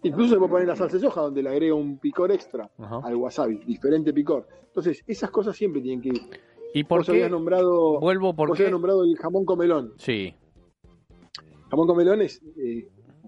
Incluso 0.03 0.33
se 0.33 0.37
puede 0.37 0.51
poner 0.51 0.67
la 0.67 0.75
salsa 0.75 0.97
de 0.97 1.01
soja 1.03 1.21
donde 1.21 1.41
le 1.41 1.49
agrega 1.49 1.73
un 1.75 1.97
picor 1.97 2.31
extra 2.31 2.69
Ajá. 2.77 2.99
al 3.03 3.15
wasabi, 3.15 3.57
diferente 3.65 4.11
picor. 4.13 4.47
Entonces, 4.67 5.01
esas 5.07 5.31
cosas 5.31 5.55
siempre 5.55 5.81
tienen 5.81 6.01
que 6.01 6.09
ir. 6.09 6.21
¿Y 6.73 6.83
por 6.83 6.99
vos 6.99 7.05
qué? 7.05 7.11
habías 7.13 7.31
nombrado, 7.31 7.99
Vuelvo 7.99 8.27
vos 8.33 8.35
porque... 8.35 8.63
habías 8.63 8.71
nombrado 8.71 9.03
el 9.05 9.15
jamón 9.17 9.45
con 9.45 9.59
melón. 9.59 9.93
Sí, 9.97 10.33
Jamón 11.69 11.87
con 11.87 11.97
melón 11.97 12.21
es, 12.21 12.39
eh, 12.57 12.87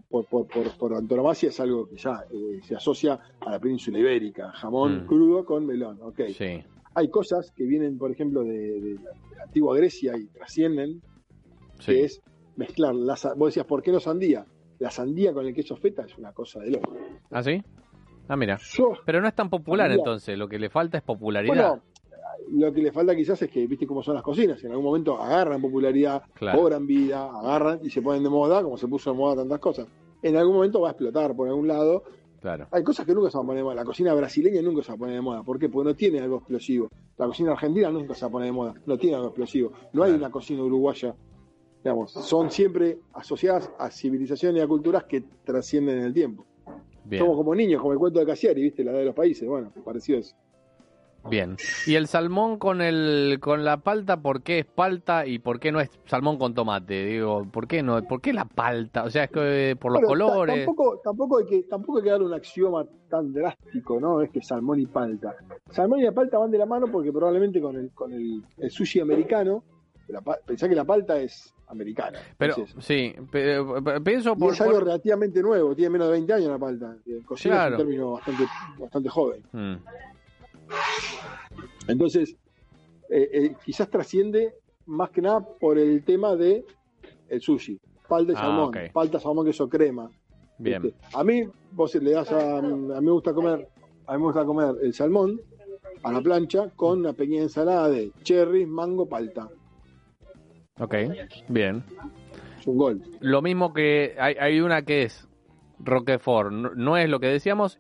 por, 0.09 0.25
por, 0.25 0.47
por, 0.47 0.77
por 0.77 0.93
antonomasia, 0.93 1.49
es 1.49 1.59
algo 1.59 1.87
que 1.89 1.97
ya 1.97 2.23
eh, 2.31 2.59
se 2.63 2.75
asocia 2.75 3.19
a 3.41 3.51
la 3.51 3.59
península 3.59 3.99
ibérica. 3.99 4.51
Jamón 4.53 5.03
Mm. 5.03 5.05
crudo 5.07 5.45
con 5.45 5.65
melón, 5.65 5.99
ok. 6.01 6.21
sí. 6.37 6.63
Hay 6.97 7.09
cosas 7.09 7.51
que 7.51 7.65
vienen, 7.65 7.97
por 7.97 8.09
ejemplo, 8.09 8.43
de, 8.43 8.79
de 8.79 8.93
la 9.35 9.43
antigua 9.43 9.75
Grecia 9.75 10.15
y 10.17 10.27
trascienden, 10.27 11.01
sí. 11.79 11.91
que 11.91 12.03
es 12.05 12.21
mezclar, 12.55 12.95
la, 12.95 13.17
sa- 13.17 13.33
vos 13.33 13.49
decías, 13.49 13.65
¿por 13.65 13.81
qué 13.83 13.91
no 13.91 13.99
sandía? 13.99 14.45
La 14.79 14.89
sandía 14.91 15.33
con 15.33 15.45
el 15.45 15.53
queso 15.53 15.75
feta 15.75 16.03
es 16.05 16.17
una 16.17 16.31
cosa 16.31 16.61
de 16.61 16.71
loco. 16.71 16.95
¿Ah, 17.31 17.43
sí? 17.43 17.61
Ah, 18.29 18.37
mira. 18.37 18.57
Yo, 18.77 18.93
Pero 19.05 19.19
no 19.21 19.27
es 19.27 19.35
tan 19.35 19.49
popular 19.49 19.87
Sandía. 19.87 19.97
entonces, 20.01 20.37
lo 20.37 20.47
que 20.47 20.57
le 20.57 20.69
falta 20.69 20.97
es 20.97 21.03
popularidad. 21.03 21.53
bueno, 21.53 21.83
lo 22.51 22.71
que 22.73 22.81
le 22.81 22.91
falta 22.91 23.15
quizás 23.15 23.41
es 23.41 23.49
que, 23.49 23.65
viste 23.67 23.85
cómo 23.87 24.01
son 24.03 24.15
las 24.15 24.23
cocinas, 24.23 24.63
en 24.63 24.71
algún 24.71 24.85
momento 24.85 25.17
agarran 25.21 25.61
popularidad, 25.61 26.23
Claro. 26.33 26.59
cobran 26.59 26.85
vida, 26.85 27.25
agarran 27.25 27.79
y 27.83 27.89
se 27.89 28.01
ponen 28.01 28.23
de 28.23 28.29
moda, 28.29 28.61
como 28.63 28.77
se 28.77 28.87
puso 28.87 29.11
de 29.11 29.17
moda 29.17 29.35
tantas 29.37 29.59
cosas. 29.59 29.87
En 30.21 30.35
algún 30.37 30.55
momento 30.55 30.81
va 30.81 30.89
a 30.89 30.91
explotar 30.91 31.35
por 31.35 31.47
algún 31.47 31.67
lado. 31.67 32.03
Claro. 32.41 32.67
Hay 32.71 32.83
cosas 32.83 33.05
que 33.05 33.13
nunca 33.13 33.29
se 33.31 33.37
van 33.37 33.45
a 33.45 33.47
poner 33.47 33.59
de 33.59 33.63
moda. 33.63 33.75
La 33.75 33.85
cocina 33.85 34.13
brasileña 34.13 34.61
nunca 34.61 34.83
se 34.83 34.89
va 34.89 34.95
a 34.95 34.97
poner 34.99 35.15
de 35.15 35.21
moda. 35.21 35.43
¿Por 35.43 35.57
qué? 35.59 35.67
Porque 35.69 35.89
no 35.89 35.95
tiene 35.95 36.19
algo 36.19 36.37
explosivo. 36.37 36.89
La 37.17 37.25
cocina 37.25 37.51
argentina 37.53 37.89
nunca 37.91 38.13
se 38.13 38.21
va 38.21 38.27
a 38.27 38.31
poner 38.31 38.47
de 38.47 38.51
moda. 38.51 38.73
No 38.85 38.97
tiene 38.97 39.15
algo 39.15 39.27
explosivo. 39.29 39.71
No 39.93 40.03
hay 40.03 40.11
una 40.13 40.29
cocina 40.29 40.63
uruguaya. 40.63 41.15
Digamos, 41.83 42.11
son 42.11 42.49
siempre 42.51 42.99
asociadas 43.13 43.71
a 43.77 43.89
civilizaciones 43.91 44.59
y 44.59 44.63
a 44.63 44.67
culturas 44.67 45.03
que 45.05 45.21
trascienden 45.43 45.99
en 45.99 46.05
el 46.05 46.13
tiempo. 46.13 46.45
Bien. 47.03 47.21
Somos 47.21 47.37
como 47.37 47.53
niños, 47.53 47.79
como 47.81 47.93
el 47.93 47.99
cuento 47.99 48.19
de 48.19 48.25
Casiari, 48.25 48.61
¿viste? 48.61 48.83
La 48.83 48.91
de 48.91 49.05
los 49.05 49.13
países. 49.13 49.47
Bueno, 49.47 49.71
parecido 49.83 50.17
a 50.17 50.21
eso. 50.21 50.35
Bien. 51.29 51.57
¿Y 51.87 51.95
el 51.95 52.07
salmón 52.07 52.57
con 52.59 52.81
el 52.81 53.39
con 53.41 53.63
la 53.65 53.77
palta, 53.77 54.17
por 54.21 54.43
qué 54.43 54.59
es 54.59 54.65
palta 54.65 55.25
y 55.25 55.39
por 55.39 55.59
qué 55.59 55.71
no 55.71 55.79
es 55.79 55.89
salmón 56.05 56.37
con 56.37 56.53
tomate? 56.53 57.05
Digo, 57.05 57.45
¿por 57.51 57.67
qué 57.67 57.81
no? 57.81 58.01
¿Por 58.03 58.21
qué 58.21 58.31
la 58.33 58.45
palta? 58.45 59.03
O 59.03 59.09
sea, 59.09 59.23
es 59.25 59.31
que 59.31 59.71
eh, 59.71 59.75
por 59.75 59.91
los 59.91 60.01
colores. 60.03 60.65
Tampoco, 60.65 61.01
tampoco, 61.03 61.37
hay 61.39 61.45
que, 61.45 61.63
tampoco 61.63 61.97
hay 61.97 62.03
que 62.03 62.09
dar 62.11 62.21
un 62.21 62.33
axioma 62.33 62.85
tan 63.09 63.33
drástico, 63.33 63.99
¿no? 63.99 64.21
Es 64.21 64.29
que 64.29 64.41
salmón 64.41 64.79
y 64.79 64.85
palta. 64.85 65.35
Salmón 65.71 65.99
y 65.99 66.03
la 66.03 66.11
palta 66.11 66.37
van 66.37 66.51
de 66.51 66.57
la 66.59 66.65
mano 66.65 66.87
porque 66.91 67.11
probablemente 67.11 67.59
con 67.59 67.75
el, 67.75 67.91
con 67.91 68.13
el, 68.13 68.43
el 68.57 68.69
sushi 68.71 68.99
americano, 68.99 69.63
la, 70.09 70.21
pensá 70.21 70.69
que 70.69 70.75
la 70.75 70.85
palta 70.85 71.17
es 71.19 71.51
americana. 71.67 72.19
Pero 72.37 72.53
Entonces, 72.57 72.85
sí, 72.85 73.15
pienso 74.03 74.33
y 74.33 74.35
por, 74.39 74.53
es 74.53 74.61
algo 74.61 74.73
por- 74.75 74.83
relativamente 74.85 75.41
nuevo, 75.41 75.75
tiene 75.75 75.89
menos 75.89 76.07
de 76.07 76.13
20 76.13 76.33
años 76.33 76.49
la 76.49 76.59
palta. 76.59 76.95
Eh, 77.07 77.21
Cocina 77.25 77.55
Claro. 77.55 77.75
es 77.75 77.81
un 77.81 77.87
término 77.87 78.11
bastante, 78.11 78.43
bastante 78.79 79.09
joven. 79.09 79.41
Mm, 79.51 79.75
Entonces, 81.87 82.35
eh, 83.09 83.29
eh, 83.31 83.55
quizás 83.63 83.89
trasciende 83.89 84.53
más 84.85 85.09
que 85.11 85.21
nada 85.21 85.41
por 85.59 85.77
el 85.77 86.03
tema 86.03 86.35
de 86.35 86.65
el 87.29 87.41
sushi. 87.41 87.79
Palta 88.07 88.33
y 88.33 88.35
Ah, 88.35 88.39
salmón, 88.39 88.69
ok. 88.69 88.77
palta, 88.93 89.19
salmón, 89.19 89.45
queso 89.45 89.67
crema. 89.69 90.09
bien. 90.57 90.81
¿viste? 90.81 90.97
A 91.13 91.23
mí, 91.23 91.43
vos 91.71 91.93
le 91.95 92.11
das 92.11 92.31
a, 92.31 92.57
a 92.59 92.61
mí 92.61 93.05
me 93.05 93.11
gusta 93.11 93.33
comer, 93.33 93.67
a 94.07 94.13
mí 94.13 94.19
me 94.19 94.25
gusta 94.25 94.45
comer 94.45 94.75
el 94.81 94.93
salmón 94.93 95.39
a 96.03 96.11
la 96.11 96.21
plancha 96.21 96.69
con 96.75 96.99
una 96.99 97.13
pequeña 97.13 97.43
ensalada 97.43 97.89
de 97.89 98.11
cherry, 98.23 98.65
mango, 98.65 99.07
palta. 99.07 99.49
Ok, 100.79 100.93
bien. 101.49 101.83
Es 102.59 102.67
un 102.67 102.77
gol. 102.77 103.01
Lo 103.21 103.41
mismo 103.41 103.73
que 103.73 104.15
hay, 104.19 104.35
hay 104.39 104.59
una 104.61 104.83
que 104.83 105.03
es 105.03 105.27
Roquefort, 105.79 106.51
no, 106.51 106.75
no 106.75 106.97
es 106.97 107.09
lo 107.09 107.19
que 107.19 107.27
decíamos, 107.27 107.79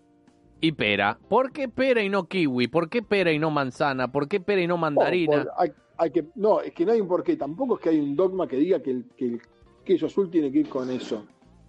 y 0.61 0.71
pera. 0.71 1.17
¿Por 1.29 1.51
qué 1.51 1.67
pera 1.69 2.01
y 2.01 2.09
no 2.09 2.27
kiwi? 2.27 2.67
¿Por 2.67 2.89
qué 2.89 3.01
pera 3.01 3.31
y 3.31 3.39
no 3.39 3.51
manzana? 3.51 4.11
¿Por 4.11 4.27
qué 4.27 4.39
pera 4.39 4.61
y 4.61 4.67
no 4.67 4.77
mandarina? 4.77 5.43
Por- 5.43 5.51
hay, 5.57 5.71
hay 5.97 6.11
que, 6.11 6.25
no, 6.35 6.61
es 6.61 6.73
que 6.73 6.85
no 6.85 6.91
hay 6.91 7.01
un 7.01 7.07
porqué. 7.07 7.35
Tampoco 7.35 7.75
es 7.75 7.81
que 7.81 7.89
hay 7.89 7.99
un 7.99 8.15
dogma 8.15 8.47
que 8.47 8.57
diga 8.57 8.79
que 8.81 8.91
el, 8.91 9.05
que 9.15 9.25
el 9.25 9.41
queso 9.83 10.07
azul 10.07 10.29
tiene 10.29 10.51
que 10.51 10.59
ir 10.59 10.69
con 10.69 10.89
eso. 10.89 11.25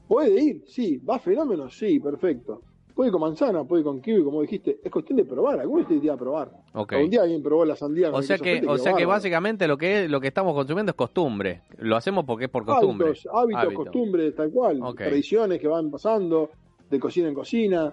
Puede 0.09 0.41
ir, 0.41 0.63
sí. 0.67 0.99
¿Va 0.99 1.19
fenómeno? 1.19 1.69
Sí, 1.69 1.99
perfecto. 2.01 2.63
Puede 2.95 3.09
ir 3.09 3.13
con 3.13 3.21
manzana, 3.21 3.65
puede 3.65 3.81
ir 3.81 3.85
con 3.85 4.01
kiwi, 4.01 4.25
como 4.25 4.41
dijiste. 4.41 4.79
Es 4.83 4.91
cuestión 4.91 5.19
de 5.19 5.25
probar. 5.27 5.61
Algunos 5.61 5.87
te 5.87 6.11
a 6.11 6.17
probar. 6.17 6.51
Ok. 6.73 6.95
Un 7.03 7.11
día 7.11 7.23
alguien 7.23 7.43
probó 7.43 7.67
la 7.67 7.77
sandía 7.77 8.11
con 8.11 8.21
O 8.21 8.23
sea 8.23 8.39
que, 8.39 8.63
o 8.67 8.79
sea 8.79 8.95
que 8.95 9.05
básicamente 9.05 9.69
lo 9.69 9.77
que 9.77 10.05
es, 10.05 10.11
lo 10.11 10.19
que 10.21 10.29
estamos 10.29 10.55
consumiendo 10.55 10.91
es 10.91 10.97
costumbre. 10.97 11.61
Lo 11.77 11.97
hacemos 11.97 12.25
porque 12.25 12.45
es 12.47 12.51
por 12.51 12.65
costumbre. 12.65 13.09
Hábitos, 13.09 13.27
hábitos, 13.35 13.63
Hábito. 13.63 13.83
costumbres, 13.83 14.35
tal 14.35 14.51
cual. 14.51 14.79
Ok. 14.83 14.97
Tradiciones 14.97 15.61
que 15.61 15.69
van 15.69 15.91
pasando 15.91 16.51
de 16.89 16.99
cocina 16.99 17.29
en 17.29 17.35
cocina. 17.35 17.93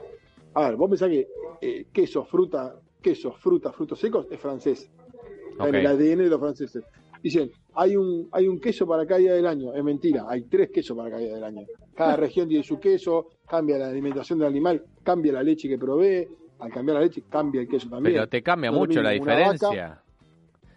A 0.55 0.67
ver, 0.69 0.75
vos 0.75 0.89
pensás 0.89 1.09
que 1.09 1.27
eh, 1.61 1.85
queso, 1.91 2.25
fruta, 2.25 2.75
queso, 3.01 3.31
fruta, 3.33 3.71
frutos 3.71 3.99
secos 3.99 4.27
es 4.29 4.39
francés. 4.39 4.89
Está 5.51 5.63
Ok. 5.63 5.69
en 5.69 5.75
el 5.75 5.87
ADN 5.87 6.17
de 6.23 6.29
los 6.29 6.39
franceses. 6.39 6.83
Dicen, 7.21 7.51
hay 7.75 7.95
un, 7.95 8.27
hay 8.31 8.47
un 8.47 8.59
queso 8.59 8.85
para 8.85 9.05
cada 9.05 9.19
día 9.19 9.33
del 9.33 9.47
año. 9.47 9.73
Es 9.73 9.83
mentira, 9.83 10.25
hay 10.27 10.43
tres 10.43 10.69
quesos 10.71 10.95
para 10.97 11.09
cada 11.09 11.21
día 11.21 11.35
del 11.35 11.43
año. 11.43 11.65
Cada 11.95 12.17
región 12.17 12.49
tiene 12.49 12.63
su 12.63 12.79
queso, 12.79 13.27
cambia 13.47 13.77
la 13.77 13.87
alimentación 13.87 14.39
del 14.39 14.49
animal, 14.49 14.83
cambia 15.03 15.31
la 15.33 15.43
leche 15.43 15.69
que 15.69 15.77
provee. 15.77 16.27
Al 16.59 16.71
cambiar 16.71 16.95
la 16.97 17.03
leche, 17.03 17.23
cambia 17.29 17.61
el 17.61 17.67
queso 17.67 17.89
también. 17.89 18.15
Pero 18.15 18.29
te 18.29 18.41
cambia 18.41 18.71
No 18.71 18.77
mucho 18.79 19.01
la 19.01 19.09
una 19.21 20.02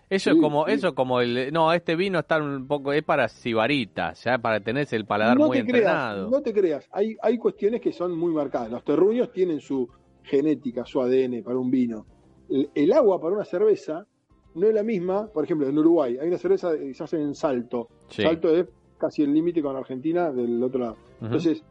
Eso 0.08 0.30
es 0.30 0.40
como, 0.40 0.66
sí. 0.66 0.72
eso 0.72 0.88
es 0.88 0.94
como 0.94 1.20
el, 1.20 1.52
no, 1.52 1.72
este 1.72 1.96
vino 1.96 2.20
está 2.20 2.38
un 2.38 2.66
poco, 2.66 2.92
es 2.92 3.02
para 3.02 3.28
sibarita, 3.28 4.12
ya 4.12 4.38
para 4.38 4.60
tener 4.60 4.86
el 4.92 5.04
paladar 5.04 5.36
no 5.36 5.46
muy 5.46 5.58
te 5.58 5.64
creas, 5.64 5.84
entrenado. 5.84 6.30
no 6.30 6.42
te 6.42 6.52
creas. 6.52 6.88
Hay, 6.92 7.16
hay 7.20 7.38
cuestiones 7.38 7.80
que 7.80 7.92
son 7.92 8.16
muy 8.16 8.32
marcadas. 8.32 8.70
Los 8.70 8.84
terruños 8.84 9.32
tienen 9.32 9.60
su 9.60 9.88
genética, 10.22 10.84
su 10.84 11.00
ADN 11.00 11.42
para 11.42 11.58
un 11.58 11.70
vino. 11.70 12.06
El, 12.48 12.70
el 12.75 12.92
agua 12.92 13.20
para 13.20 13.34
una 13.34 13.44
cerveza 13.44 14.06
no 14.54 14.66
es 14.66 14.75
la 14.75 14.82
misma. 14.84 15.28
Por 15.32 15.44
ejemplo, 15.44 15.68
en 15.68 15.76
Uruguay 15.76 16.18
hay 16.20 16.28
una 16.28 16.38
cerveza 16.38 16.76
que 16.76 16.94
se 16.94 17.02
hace 17.02 17.20
en 17.20 17.34
Salto. 17.34 17.88
Sí. 18.08 18.22
Salto 18.22 18.54
es 18.54 18.66
casi 18.98 19.22
el 19.22 19.32
límite 19.32 19.60
con 19.60 19.76
Argentina 19.76 20.30
del 20.30 20.62
otro 20.62 20.80
lado. 20.80 20.96
Entonces, 21.20 21.62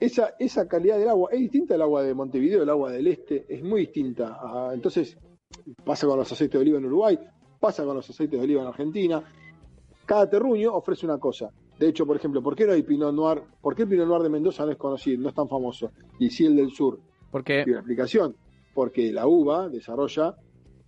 esa, 0.00 0.34
esa 0.38 0.68
calidad 0.68 0.98
del 0.98 1.08
agua 1.08 1.30
es 1.32 1.40
distinta 1.40 1.74
al 1.74 1.82
agua 1.82 2.02
de 2.02 2.14
Montevideo, 2.14 2.62
el 2.62 2.70
agua 2.70 2.92
del 2.92 3.06
este, 3.06 3.46
es 3.48 3.62
muy 3.62 3.82
distinta. 3.82 4.38
Entonces, 4.72 5.16
pasa 5.84 6.06
con 6.06 6.18
los 6.18 6.30
aceites 6.30 6.52
de 6.52 6.58
oliva 6.58 6.78
en 6.78 6.86
Uruguay, 6.86 7.18
pasa 7.58 7.84
con 7.84 7.96
los 7.96 8.08
aceites 8.08 8.38
de 8.38 8.44
oliva 8.44 8.62
en 8.62 8.68
Argentina. 8.68 9.22
Cada 10.06 10.28
terruño 10.28 10.74
ofrece 10.74 11.06
una 11.06 11.18
cosa. 11.18 11.50
De 11.78 11.88
hecho, 11.88 12.06
por 12.06 12.16
ejemplo, 12.16 12.42
¿por 12.42 12.56
qué 12.56 12.66
no 12.66 12.72
hay 12.72 12.82
Pinot 12.82 13.14
Noir? 13.14 13.42
¿Por 13.60 13.74
qué 13.74 13.82
el 13.82 13.88
Pinot 13.88 14.08
Noir 14.08 14.22
de 14.22 14.30
Mendoza 14.30 14.64
no 14.64 14.72
es 14.72 14.78
conocido, 14.78 15.22
no 15.22 15.28
es 15.28 15.34
tan 15.34 15.48
famoso? 15.48 15.90
Y 16.18 16.30
sí 16.30 16.46
el 16.46 16.56
del 16.56 16.70
sur. 16.70 16.98
Porque, 17.30 17.62
Y 17.66 17.70
una 17.70 17.80
explicación. 17.80 18.34
Porque 18.74 19.12
la 19.12 19.26
uva 19.26 19.68
desarrolla 19.68 20.36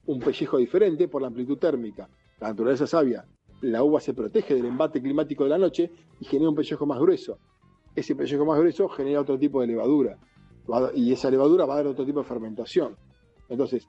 un 0.07 0.19
pellejo 0.19 0.59
diferente 0.59 1.07
por 1.07 1.23
la 1.23 1.29
amplitud 1.29 1.59
térmica. 1.59 2.09
La 2.41 2.49
naturaleza 2.49 2.87
sabia. 2.87 3.25
La 3.61 3.85
uva 3.85 4.01
se 4.01 4.15
protege 4.15 4.55
del 4.55 4.67
embate 4.67 5.01
climático 5.01 5.45
de 5.45 5.51
la 5.51 5.59
noche 5.59 5.91
y 6.19 6.25
genera 6.25 6.49
un 6.49 6.57
pellejo 6.57 6.87
más 6.87 6.99
grueso. 6.99 7.39
Ese 7.95 8.17
pellejo 8.17 8.45
más 8.45 8.59
grueso 8.59 8.89
genera 8.89 9.21
otro 9.21 9.39
tipo 9.39 9.61
de 9.61 9.69
levadura. 9.69 10.19
Y 10.95 11.13
esa 11.13 11.31
levadura 11.31 11.67
va 11.67 11.75
a 11.75 11.77
dar 11.79 11.87
otro 11.89 12.05
tipo 12.05 12.21
de 12.21 12.25
fermentación. 12.25 12.97
Entonces, 13.49 13.87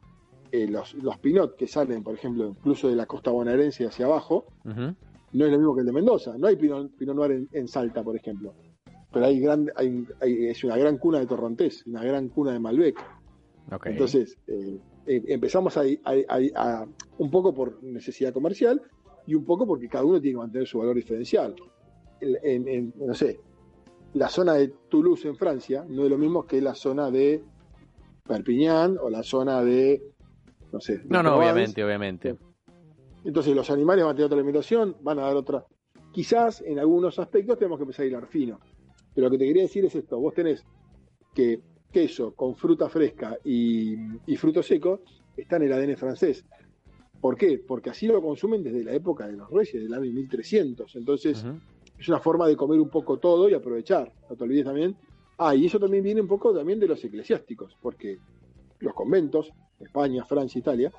eh, 0.51 0.67
los, 0.67 0.93
los 0.95 1.17
pinot 1.19 1.55
que 1.55 1.67
salen, 1.67 2.03
por 2.03 2.13
ejemplo, 2.15 2.47
incluso 2.47 2.89
de 2.89 2.95
la 2.95 3.05
costa 3.05 3.31
bonaerense 3.31 3.85
hacia 3.85 4.05
abajo, 4.05 4.45
no 5.33 5.45
es 5.45 5.51
lo 5.51 5.57
mismo 5.57 5.73
que 5.75 5.81
el 5.81 5.85
de 5.87 5.93
Mendoza. 5.93 6.37
No 6.37 6.47
hay 6.47 6.55
pinot, 6.57 6.91
pinot 6.97 7.15
noir 7.15 7.31
en, 7.31 7.49
en 7.53 7.67
Salta, 7.67 8.03
por 8.03 8.15
ejemplo. 8.15 8.53
Pero 9.13 9.25
hay 9.25 9.39
gran, 9.39 9.69
hay- 9.75 10.05
hay- 10.21 10.47
es 10.47 10.63
una 10.63 10.77
gran 10.77 10.97
cuna 10.97 11.19
de 11.19 11.25
Torrontés, 11.25 11.85
una 11.87 12.03
gran 12.03 12.29
cuna 12.29 12.51
de 12.53 12.59
Malbec. 12.59 12.97
Entonces, 13.91 14.37
eh, 14.47 14.77
eh, 15.07 15.23
empezamos 15.27 15.77
a, 15.77 15.81
a- 15.81 16.13
a- 16.29 16.81
a- 16.81 16.87
un 17.17 17.31
poco 17.31 17.53
por 17.53 17.81
necesidad 17.83 18.33
comercial 18.33 18.81
y 19.27 19.35
un 19.35 19.45
poco 19.45 19.65
porque 19.67 19.87
cada 19.87 20.03
uno 20.03 20.19
tiene 20.21 20.33
que 20.35 20.39
mantener 20.39 20.67
su 20.67 20.79
valor 20.79 20.95
diferencial. 20.95 21.55
El- 22.19 22.37
En, 22.43 22.67
en- 22.67 22.93
no 22.97 23.13
sé, 23.13 23.39
la 24.13 24.27
zona 24.29 24.53
de 24.55 24.73
Toulouse 24.89 25.25
en 25.27 25.35
Francia 25.37 25.85
no 25.87 26.03
es 26.03 26.09
lo 26.09 26.17
mismo 26.17 26.45
que 26.45 26.59
la 26.61 26.75
zona 26.75 27.09
de 27.11 27.41
Perpignan 28.27 28.97
o 29.01 29.09
la 29.09 29.23
zona 29.23 29.63
de, 29.63 30.01
no 30.71 30.79
sé. 30.79 31.01
no, 31.05 31.21
no, 31.21 31.37
obviamente, 31.37 31.83
obviamente. 31.83 32.35
Entonces 33.23 33.55
los 33.55 33.69
animales 33.69 34.03
van 34.03 34.13
a 34.13 34.15
tener 34.15 34.25
otra 34.25 34.37
alimentación, 34.37 34.95
van 35.01 35.19
a 35.19 35.23
dar 35.23 35.35
otra. 35.35 35.65
Quizás 36.11 36.61
en 36.61 36.79
algunos 36.79 37.19
aspectos 37.19 37.57
tenemos 37.57 37.77
que 37.77 37.83
empezar 37.83 38.03
a 38.03 38.07
hilar 38.07 38.27
fino. 38.27 38.59
Pero 39.13 39.27
lo 39.27 39.31
que 39.31 39.37
te 39.37 39.45
quería 39.45 39.63
decir 39.63 39.85
es 39.85 39.95
esto, 39.95 40.19
vos 40.19 40.33
tenés 40.33 40.65
que 41.33 41.61
queso 41.91 42.33
con 42.33 42.55
fruta 42.55 42.89
fresca 42.89 43.37
y, 43.43 43.95
y 44.25 44.37
fruto 44.37 44.63
seco 44.63 45.01
está 45.35 45.57
en 45.57 45.63
el 45.63 45.73
ADN 45.73 45.97
francés. 45.97 46.45
¿Por 47.19 47.37
qué? 47.37 47.59
Porque 47.59 47.91
así 47.91 48.07
lo 48.07 48.21
consumen 48.21 48.63
desde 48.63 48.83
la 48.83 48.93
época 48.93 49.27
de 49.27 49.33
los 49.33 49.49
reyes, 49.51 49.83
del 49.83 49.93
año 49.93 50.11
1300. 50.11 50.95
Entonces 50.95 51.45
es 51.99 52.09
una 52.09 52.19
forma 52.19 52.47
de 52.47 52.55
comer 52.55 52.79
un 52.79 52.89
poco 52.89 53.19
todo 53.19 53.47
y 53.47 53.53
aprovechar. 53.53 54.11
No 54.27 54.35
te 54.35 54.43
olvides 54.43 54.65
también. 54.65 54.95
Ah, 55.37 55.53
y 55.55 55.67
eso 55.67 55.79
también 55.79 56.03
viene 56.03 56.21
un 56.21 56.27
poco 56.27 56.53
también 56.53 56.79
de 56.79 56.87
los 56.87 57.03
eclesiásticos, 57.03 57.77
porque 57.81 58.17
los 58.79 58.93
conventos, 58.93 59.51
España, 59.83 60.25
Francia, 60.25 60.59
Italia, 60.59 60.91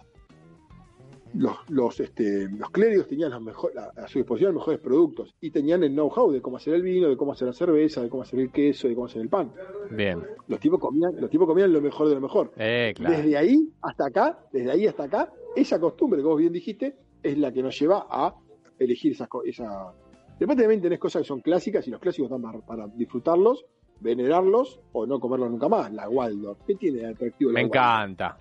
los, 1.35 1.57
los, 1.71 1.99
este, 2.01 2.47
los 2.51 2.71
clérigos 2.71 3.07
tenían 3.09 3.31
los 3.31 3.41
mejor, 3.41 3.73
a, 3.79 4.07
su 4.07 4.19
disposición 4.19 4.53
los 4.53 4.61
mejores 4.61 4.81
productos 4.81 5.35
y 5.41 5.51
tenían 5.51 5.83
el 5.83 5.93
know-how 5.93 6.31
de 6.31 6.43
cómo 6.43 6.59
hacer 6.59 6.75
el 6.75 6.83
vino, 6.83 7.09
de 7.09 7.17
cómo 7.17 7.33
hacer 7.33 7.49
la 7.49 7.55
cerveza, 7.55 8.03
de 8.03 8.11
cómo 8.11 8.23
hacer 8.23 8.41
el 8.41 8.51
queso, 8.51 8.87
de 8.87 8.95
cómo 8.95 9.07
hacer 9.07 9.23
el 9.23 9.29
pan. 9.31 9.51
Bien. 9.91 10.21
Los 10.49 10.61
tipos 10.61 10.79
comían, 10.79 11.19
los 11.19 11.31
tipos 11.31 11.47
comían 11.47 11.73
lo 11.73 11.81
mejor 11.81 12.09
de 12.09 12.17
lo 12.17 12.21
mejor. 12.21 12.53
Eh, 12.57 12.93
claro. 12.95 13.17
Desde 13.17 13.37
ahí 13.37 13.67
hasta 13.81 14.07
acá, 14.07 14.39
desde 14.53 14.71
ahí 14.73 14.87
hasta 14.87 15.05
acá, 15.05 15.33
esa 15.57 15.81
costumbre 15.81 16.21
que 16.21 16.27
vos 16.27 16.39
bien 16.39 16.53
dijiste, 16.53 16.97
es 17.23 17.39
la 17.39 17.51
que 17.51 17.63
nos 17.63 17.79
lleva 17.79 18.07
a 18.11 18.35
elegir 18.79 19.13
esas 19.13 19.29
cosas. 19.29 19.49
Esa... 19.49 19.93
Después 20.39 20.59
también 20.59 20.83
tenés 20.83 20.99
cosas 20.99 21.23
que 21.23 21.29
son 21.29 21.41
clásicas 21.41 21.87
y 21.89 21.91
los 21.91 22.01
clásicos 22.01 22.31
están 22.31 22.43
para, 22.43 22.61
para 22.61 22.89
disfrutarlos, 22.89 23.65
venerarlos 24.01 24.81
o 24.93 25.07
no 25.07 25.19
comerlos 25.19 25.51
nunca 25.51 25.69
más. 25.69 25.91
La 25.93 26.11
Waldorf. 26.11 26.59
¿Qué 26.67 26.75
tiene 26.75 26.99
de 26.99 27.07
atractivo? 27.07 27.53
la 27.53 27.61
Me 27.61 27.65
Waldorf? 27.65 27.77
encanta. 27.77 28.39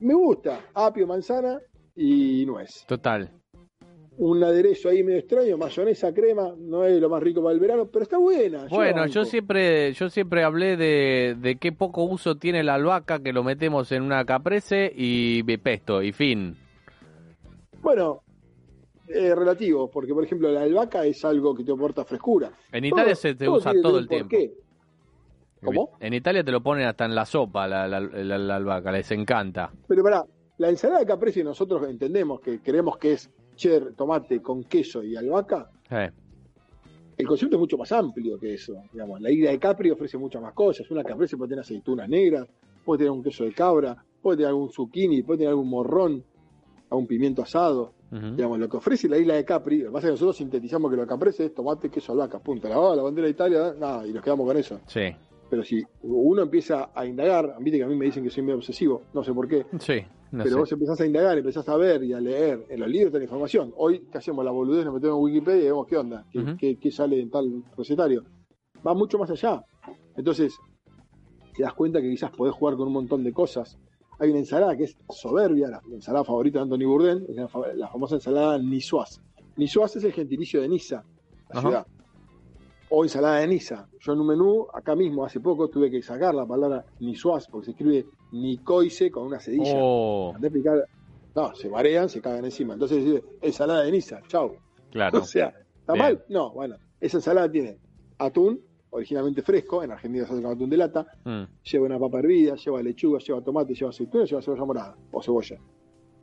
Me 0.00 0.14
gusta. 0.14 0.60
Apio, 0.74 1.06
manzana 1.06 1.60
y 1.96 2.46
nuez. 2.46 2.84
Total. 2.86 3.30
Un 4.16 4.42
aderezo 4.42 4.88
ahí 4.88 5.04
medio 5.04 5.20
extraño, 5.20 5.56
mayonesa, 5.56 6.12
crema, 6.12 6.52
no 6.58 6.84
es 6.84 7.00
lo 7.00 7.08
más 7.08 7.22
rico 7.22 7.40
para 7.40 7.54
el 7.54 7.60
verano, 7.60 7.86
pero 7.86 8.02
está 8.02 8.18
buena. 8.18 8.66
Bueno, 8.68 9.06
yo 9.06 9.24
siempre, 9.24 9.92
yo 9.92 10.10
siempre 10.10 10.42
hablé 10.42 10.76
de, 10.76 11.36
de 11.38 11.56
qué 11.56 11.70
poco 11.70 12.02
uso 12.02 12.34
tiene 12.34 12.64
la 12.64 12.74
albahaca 12.74 13.20
que 13.20 13.32
lo 13.32 13.44
metemos 13.44 13.92
en 13.92 14.02
una 14.02 14.24
caprese 14.24 14.92
y 14.94 15.42
pesto 15.58 16.02
y 16.02 16.10
fin. 16.12 16.56
Bueno, 17.80 18.22
eh, 19.08 19.34
relativo, 19.34 19.88
porque 19.88 20.12
por 20.12 20.24
ejemplo 20.24 20.50
la 20.50 20.62
albahaca 20.62 21.04
es 21.06 21.24
algo 21.24 21.54
que 21.54 21.64
te 21.64 21.72
aporta 21.72 22.04
frescura. 22.04 22.50
En 22.72 22.84
Italia 22.84 23.14
se 23.14 23.34
te 23.34 23.48
usa 23.48 23.72
todo 23.80 23.98
el 23.98 24.08
tiempo. 24.08 24.28
porqué. 24.28 24.52
¿Cómo? 25.64 25.90
En 26.00 26.14
Italia 26.14 26.42
te 26.44 26.52
lo 26.52 26.62
ponen 26.62 26.86
hasta 26.86 27.04
en 27.04 27.14
la 27.14 27.24
sopa 27.24 27.66
la, 27.66 27.86
la, 27.88 28.00
la- 28.00 28.38
la 28.38 28.56
albahaca, 28.56 28.92
les 28.92 29.10
encanta. 29.10 29.70
Pero 29.86 30.02
pará, 30.02 30.24
la 30.58 30.68
ensalada 30.70 31.00
de 31.00 31.06
caprese 31.06 31.42
nosotros 31.44 31.88
entendemos 31.88 32.40
que 32.40 32.60
creemos 32.60 32.96
que 32.98 33.12
es 33.12 33.30
cher, 33.56 33.94
tomate 33.96 34.40
con 34.40 34.64
queso 34.64 35.02
y 35.02 35.16
albahaca. 35.16 35.70
Eh, 35.90 36.10
El 37.16 37.26
concepto 37.26 37.56
es 37.56 37.60
mucho 37.60 37.76
más 37.76 37.90
amplio 37.92 38.38
que 38.38 38.54
eso. 38.54 38.74
Digamos. 38.92 39.20
La 39.20 39.30
isla 39.30 39.50
de 39.50 39.58
Capri 39.58 39.90
ofrece 39.90 40.16
muchas 40.18 40.40
más 40.40 40.52
cosas. 40.54 40.88
Una 40.90 41.02
caprese 41.02 41.36
puede 41.36 41.48
tener 41.50 41.62
aceitunas 41.62 42.08
negras, 42.08 42.46
puede 42.84 42.98
tener 42.98 43.10
un 43.10 43.22
queso 43.24 43.42
de 43.44 43.52
cabra, 43.52 43.96
puede 44.22 44.36
tener 44.38 44.50
algún 44.50 44.70
zucchini, 44.70 45.22
puede 45.22 45.38
tener 45.38 45.50
algún 45.50 45.68
morrón, 45.68 46.22
algún 46.90 47.06
pimiento 47.08 47.42
asado. 47.42 47.94
Digamos, 48.10 48.58
lo 48.58 48.70
que 48.70 48.78
ofrece 48.78 49.06
la 49.06 49.18
isla 49.18 49.34
de 49.34 49.44
Capri, 49.44 49.78
lo 49.80 49.86
que 49.88 49.92
pasa 49.92 50.06
es 50.06 50.10
que 50.10 50.12
nosotros 50.12 50.36
sintetizamos 50.38 50.90
que 50.90 50.96
lo 50.96 51.02
que 51.02 51.08
caprese 51.08 51.44
es 51.44 51.54
tomate, 51.54 51.90
queso, 51.90 52.12
albahaca, 52.12 52.38
punto. 52.38 52.66
La, 52.66 52.76
la 52.96 53.02
bandera 53.02 53.26
de 53.26 53.32
Italia, 53.32 53.74
nada, 53.78 54.06
y 54.06 54.12
nos 54.14 54.22
quedamos 54.24 54.46
con 54.46 54.56
eso. 54.56 54.80
Sí, 54.86 55.00
Pero 55.50 55.62
si 55.64 55.82
uno 56.02 56.42
empieza 56.42 56.90
a 56.94 57.06
indagar, 57.06 57.56
viste 57.60 57.78
que 57.78 57.84
a 57.84 57.88
mí 57.88 57.96
me 57.96 58.04
dicen 58.04 58.22
que 58.22 58.30
soy 58.30 58.42
medio 58.42 58.56
obsesivo, 58.56 59.02
no 59.14 59.24
sé 59.24 59.32
por 59.32 59.48
qué, 59.48 59.64
sí, 59.80 60.00
no 60.30 60.42
pero 60.44 60.56
sé. 60.56 60.60
vos 60.60 60.72
empezás 60.72 61.00
a 61.00 61.06
indagar, 61.06 61.38
empezás 61.38 61.66
a 61.68 61.76
ver 61.76 62.04
y 62.04 62.12
a 62.12 62.20
leer 62.20 62.66
en 62.68 62.80
los 62.80 62.88
libros 62.90 63.12
de 63.12 63.18
la 63.20 63.24
información. 63.24 63.72
Hoy, 63.76 64.06
¿qué 64.12 64.18
hacemos? 64.18 64.44
La 64.44 64.50
boludez, 64.50 64.84
nos 64.84 64.94
metemos 64.94 65.16
en 65.16 65.22
Wikipedia 65.24 65.62
y 65.62 65.66
vemos 65.66 65.86
qué 65.86 65.96
onda, 65.96 66.26
qué, 66.30 66.40
qué- 66.58 66.76
qué 66.76 66.90
sale 66.90 67.18
en 67.20 67.30
tal 67.30 67.64
recetario. 67.76 68.24
Va 68.86 68.92
mucho 68.94 69.18
más 69.18 69.30
allá. 69.30 69.64
Entonces, 70.16 70.54
te 71.56 71.62
das 71.62 71.72
cuenta 71.74 72.00
que 72.00 72.10
quizás 72.10 72.30
podés 72.30 72.54
jugar 72.54 72.76
con 72.76 72.86
un 72.88 72.92
montón 72.94 73.24
de 73.24 73.32
cosas. 73.32 73.78
Hay 74.20 74.30
una 74.30 74.40
ensalada 74.40 74.76
que 74.76 74.84
es 74.84 74.96
soberbia, 75.10 75.68
la 75.68 75.80
ensalada 75.90 76.24
favorita 76.24 76.58
de 76.58 76.64
Anthony 76.64 76.86
Bourdain, 76.86 77.24
es 77.28 77.34
la, 77.36 77.48
fa- 77.48 77.72
la 77.74 77.88
famosa 77.88 78.16
ensalada 78.16 78.58
niçoise. 78.58 79.20
Niçoise 79.56 79.98
es 79.98 80.04
el 80.04 80.12
gentilicio 80.12 80.60
de 80.60 80.68
Niza, 80.68 81.04
la 81.48 81.60
ciudad. 81.60 81.86
O 82.90 83.04
ensalada 83.04 83.40
de 83.40 83.46
Niza. 83.48 83.86
Yo 84.00 84.12
en 84.14 84.20
un 84.20 84.26
menú, 84.28 84.66
acá 84.72 84.94
mismo, 84.96 85.24
hace 85.24 85.40
poco, 85.40 85.68
tuve 85.68 85.90
que 85.90 86.02
sacar 86.02 86.34
la 86.34 86.46
palabra 86.46 86.84
niçoise, 87.00 87.48
porque 87.50 87.66
se 87.66 87.70
escribe 87.72 88.06
nicoise 88.32 89.10
con 89.10 89.26
una 89.26 89.38
cedilla. 89.40 89.74
Oh, 89.76 90.34
explicar- 90.40 90.86
No, 91.34 91.54
se 91.54 91.68
marean, 91.68 92.08
se 92.08 92.20
cagan 92.20 92.44
encima. 92.46 92.72
Entonces 92.74 93.04
dice, 93.04 93.22
ensalada 93.42 93.82
de 93.84 93.92
Niza, 93.92 94.20
chau. 94.26 94.56
claro. 94.90 95.18
O 95.22 95.24
sea, 95.24 95.48
¿está 95.80 95.92
Bien. 95.92 96.04
mal? 96.04 96.24
No, 96.28 96.50
bueno. 96.52 96.76
Esa 97.00 97.18
ensalada 97.18 97.50
tiene 97.50 97.78
atún, 98.18 98.60
originalmente 98.90 99.42
fresco, 99.42 99.82
en 99.84 99.92
Argentina 99.92 100.26
se 100.26 100.32
hace 100.32 100.42
con 100.42 100.52
atún 100.52 100.70
de 100.70 100.76
lata, 100.78 101.06
Mm, 101.24 101.42
lleva 101.62 101.86
una 101.86 101.98
papa 101.98 102.18
hervida, 102.20 102.56
lleva 102.56 102.82
lechuga, 102.82 103.18
lleva 103.20 103.42
tomate, 103.42 103.74
lleva 103.74 103.90
aceituna, 103.90 104.24
lleva 104.24 104.40
cebolla 104.42 104.64
morada 104.64 104.96
o 105.12 105.22
cebolla. 105.22 105.58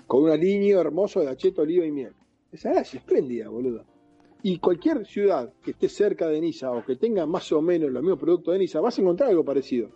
Con 0.07 0.23
un 0.23 0.31
aliño 0.31 0.79
hermoso 0.79 1.19
de 1.21 1.29
acheto, 1.29 1.61
oliva 1.61 1.85
y 1.85 1.91
miel. 1.91 2.13
Esa 2.51 2.69
ensalada 2.69 2.81
es 2.81 2.95
espléndida, 2.95 3.49
boludo. 3.49 3.85
Y 4.47 4.59
cualquier 4.59 5.07
ciudad 5.07 5.51
que 5.63 5.71
esté 5.71 5.89
cerca 5.89 6.27
de 6.27 6.39
Niza 6.39 6.69
o 6.71 6.85
que 6.85 6.97
tenga 6.97 7.25
más 7.25 7.51
o 7.51 7.63
menos 7.63 7.89
los 7.89 8.03
mismos 8.03 8.19
productos 8.19 8.53
de 8.53 8.59
Niza, 8.59 8.79
vas 8.79 8.95
a 8.95 9.01
encontrar 9.01 9.31
algo 9.31 9.43
parecido. 9.43 9.89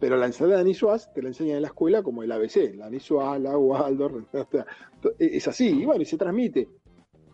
Pero 0.00 0.16
la 0.16 0.24
ensalada 0.24 0.60
de 0.60 0.64
niçoise 0.64 1.10
te 1.14 1.20
la 1.20 1.28
enseñan 1.28 1.56
en 1.56 1.62
la 1.62 1.68
escuela 1.68 2.02
como 2.02 2.22
el 2.22 2.32
ABC, 2.32 2.74
la 2.76 2.88
niçoise, 2.88 3.40
la 3.40 3.58
Waldorf, 3.58 4.24
sea, 4.50 4.66
es 5.18 5.48
así, 5.48 5.82
y 5.82 5.84
bueno, 5.84 6.00
y 6.00 6.06
se 6.06 6.16
transmite. 6.16 6.66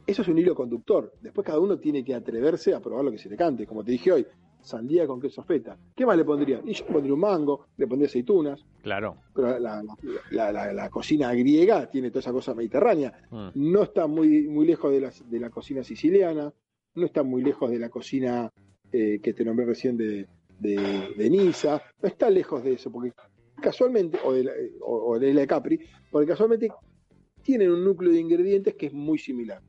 Eso 0.04 0.22
es 0.22 0.28
un 0.28 0.38
hilo 0.38 0.56
conductor. 0.56 1.12
Después 1.20 1.46
cada 1.46 1.60
uno 1.60 1.78
tiene 1.78 2.02
que 2.02 2.16
atreverse 2.16 2.74
a 2.74 2.80
probar 2.80 3.04
lo 3.04 3.12
que 3.12 3.18
se 3.18 3.28
le 3.28 3.36
cante. 3.36 3.64
Como 3.64 3.84
te 3.84 3.92
dije 3.92 4.10
hoy, 4.10 4.26
sandía 4.62 5.06
con 5.06 5.20
queso 5.20 5.42
feta. 5.42 5.76
¿Qué 5.96 6.04
más 6.06 6.16
le 6.16 6.24
pondría? 6.24 6.60
Y 6.64 6.72
yo 6.74 6.84
le 6.86 6.92
pondría 6.92 7.14
un 7.14 7.20
mango, 7.20 7.66
le 7.76 7.86
pondría 7.86 8.08
aceitunas, 8.08 8.64
claro. 8.82 9.16
pero 9.34 9.58
la, 9.58 9.82
la- 10.30 10.52
la- 10.52 10.72
la 10.72 10.88
cocina 10.90 11.32
griega 11.34 11.90
tiene 11.90 12.10
toda 12.10 12.20
esa 12.20 12.32
cosa 12.32 12.54
mediterránea. 12.54 13.12
Mm, 13.30 13.48
No 13.54 13.82
está 13.82 14.06
muy, 14.06 14.48
muy 14.48 14.66
lejos 14.66 14.90
de 14.92 15.00
la, 15.00 15.12
de 15.28 15.40
la 15.40 15.50
cocina 15.50 15.82
siciliana, 15.84 16.52
no 16.94 17.06
está 17.06 17.22
muy 17.22 17.42
lejos 17.42 17.70
de 17.70 17.78
la 17.78 17.88
cocina 17.88 18.50
eh, 18.92 19.20
que 19.22 19.32
te 19.32 19.44
nombré 19.44 19.64
recién 19.66 19.96
de, 19.96 20.26
de, 20.58 20.76
de 21.16 21.30
Niza, 21.30 21.80
no 22.02 22.08
está 22.08 22.28
lejos 22.30 22.62
de 22.64 22.72
eso, 22.74 22.90
porque 22.90 23.12
casualmente, 23.60 24.18
o 24.24 24.32
de, 24.32 24.44
la, 24.44 24.52
o, 24.80 25.12
o 25.12 25.18
de 25.18 25.32
la 25.34 25.40
de 25.42 25.46
Capri, 25.46 25.78
porque 26.10 26.26
casualmente 26.26 26.68
tienen 27.42 27.70
un 27.70 27.84
núcleo 27.84 28.12
de 28.12 28.18
ingredientes 28.20 28.74
que 28.74 28.86
es 28.86 28.92
muy 28.92 29.18
similar. 29.18 29.60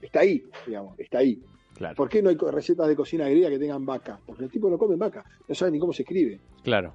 Está 0.00 0.20
ahí, 0.20 0.44
digamos, 0.66 0.98
está 0.98 1.18
ahí. 1.18 1.40
Claro. 1.74 1.94
¿Por 1.94 2.08
qué 2.08 2.22
no 2.22 2.30
hay 2.30 2.36
recetas 2.36 2.88
de 2.88 2.96
cocina 2.96 3.28
griega 3.28 3.50
que 3.50 3.58
tengan 3.58 3.84
vaca? 3.84 4.18
Porque 4.24 4.44
el 4.44 4.50
tipo 4.50 4.68
no 4.70 4.78
come 4.78 4.96
vaca, 4.96 5.24
no 5.46 5.54
sabe 5.54 5.72
ni 5.72 5.78
cómo 5.78 5.92
se 5.92 6.02
escribe. 6.02 6.40
Claro. 6.62 6.94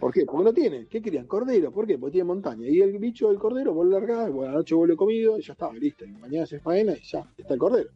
¿Por 0.00 0.12
qué? 0.12 0.26
Porque 0.26 0.44
no 0.44 0.52
tienen. 0.52 0.86
¿Qué 0.88 1.00
querían? 1.00 1.26
Cordero. 1.28 1.70
¿Por 1.70 1.86
qué? 1.86 1.96
Porque 1.96 2.14
tiene 2.14 2.24
montaña. 2.24 2.66
Y 2.66 2.80
el 2.80 2.98
bicho 2.98 3.28
del 3.28 3.38
cordero 3.38 3.72
vos 3.72 3.86
lo 3.86 4.00
largás, 4.00 4.26
a 4.26 4.30
la 4.30 4.50
noche 4.50 4.74
vuelve 4.74 4.96
comido 4.96 5.38
y 5.38 5.42
ya 5.42 5.52
está, 5.52 5.72
listo. 5.72 6.04
Y 6.04 6.10
mañana 6.10 6.44
se 6.44 6.58
faena 6.58 6.92
y 6.92 7.02
ya 7.02 7.24
está 7.38 7.54
el 7.54 7.60
cordero. 7.60 7.88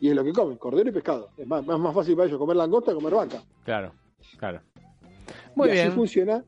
Y 0.00 0.08
es 0.08 0.16
lo 0.16 0.24
que 0.24 0.32
comen, 0.32 0.56
cordero 0.56 0.88
y 0.88 0.92
pescado. 0.92 1.28
Es 1.36 1.46
más, 1.46 1.64
más, 1.64 1.78
más 1.78 1.94
fácil 1.94 2.16
para 2.16 2.26
ellos 2.26 2.38
comer 2.40 2.56
langosta 2.56 2.90
que 2.90 2.96
comer 2.96 3.14
vaca. 3.14 3.44
Claro, 3.64 3.92
claro. 4.38 4.60
Muy 5.54 5.68
y 5.68 5.72
bien. 5.72 5.86
así 5.86 5.94
funciona 5.94 6.44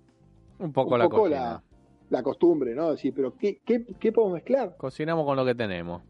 un 0.58 0.72
poco 0.72 0.94
un 0.94 0.98
la 0.98 1.08
poco 1.08 1.28
la, 1.28 1.62
la 2.10 2.22
costumbre, 2.24 2.74
¿no? 2.74 2.90
Decir, 2.90 3.12
pero 3.14 3.36
¿qué, 3.36 3.60
qué, 3.64 3.84
qué 4.00 4.10
podemos 4.10 4.34
mezclar? 4.34 4.76
Cocinamos 4.76 5.24
con 5.24 5.36
lo 5.36 5.44
que 5.44 5.54
tenemos. 5.54 6.02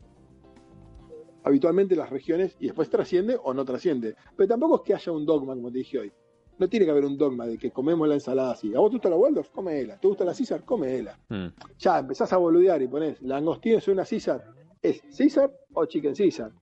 Habitualmente 1.45 1.95
las 1.95 2.11
regiones 2.11 2.57
y 2.59 2.67
después 2.67 2.91
trasciende 2.91 3.39
o 3.43 3.55
no 3.55 3.65
trasciende. 3.65 4.17
Pero 4.37 4.49
tampoco 4.49 4.77
es 4.77 4.83
que 4.83 4.95
haya 4.95 5.13
un 5.13 5.25
dogma, 5.25 5.55
como 5.55 5.71
te 5.71 5.79
dije 5.79 5.99
hoy. 5.99 6.13
No 6.59 6.69
tiene 6.69 6.87
que 6.87 6.93
haber 6.93 7.05
un 7.05 7.19
dogma 7.19 7.47
de 7.47 7.59
que 7.59 7.71
comemos 7.71 8.09
la 8.09 8.15
ensalada 8.15 8.53
así. 8.53 8.75
¿A 8.75 8.79
vos 8.79 8.91
te 8.91 8.97
gusta 8.97 9.11
la 9.11 9.17
Waldorf? 9.17 9.51
Comela. 9.51 9.99
¿Te 9.99 10.09
gusta 10.09 10.25
la 10.25 10.35
César? 10.35 10.65
Comela. 10.65 11.19
Mm, 11.29 11.47
ya 11.79 11.99
empezás 11.99 12.33
a 12.33 12.37
boludear 12.37 12.81
y 12.81 12.89
pones 12.89 13.21
langostino 13.23 13.79
es 13.79 13.89
una 13.89 14.05
César, 14.05 14.45
¿es 14.81 15.03
César 15.11 15.53
o 15.75 15.85
Chicken 15.87 16.15
César? 16.15 16.53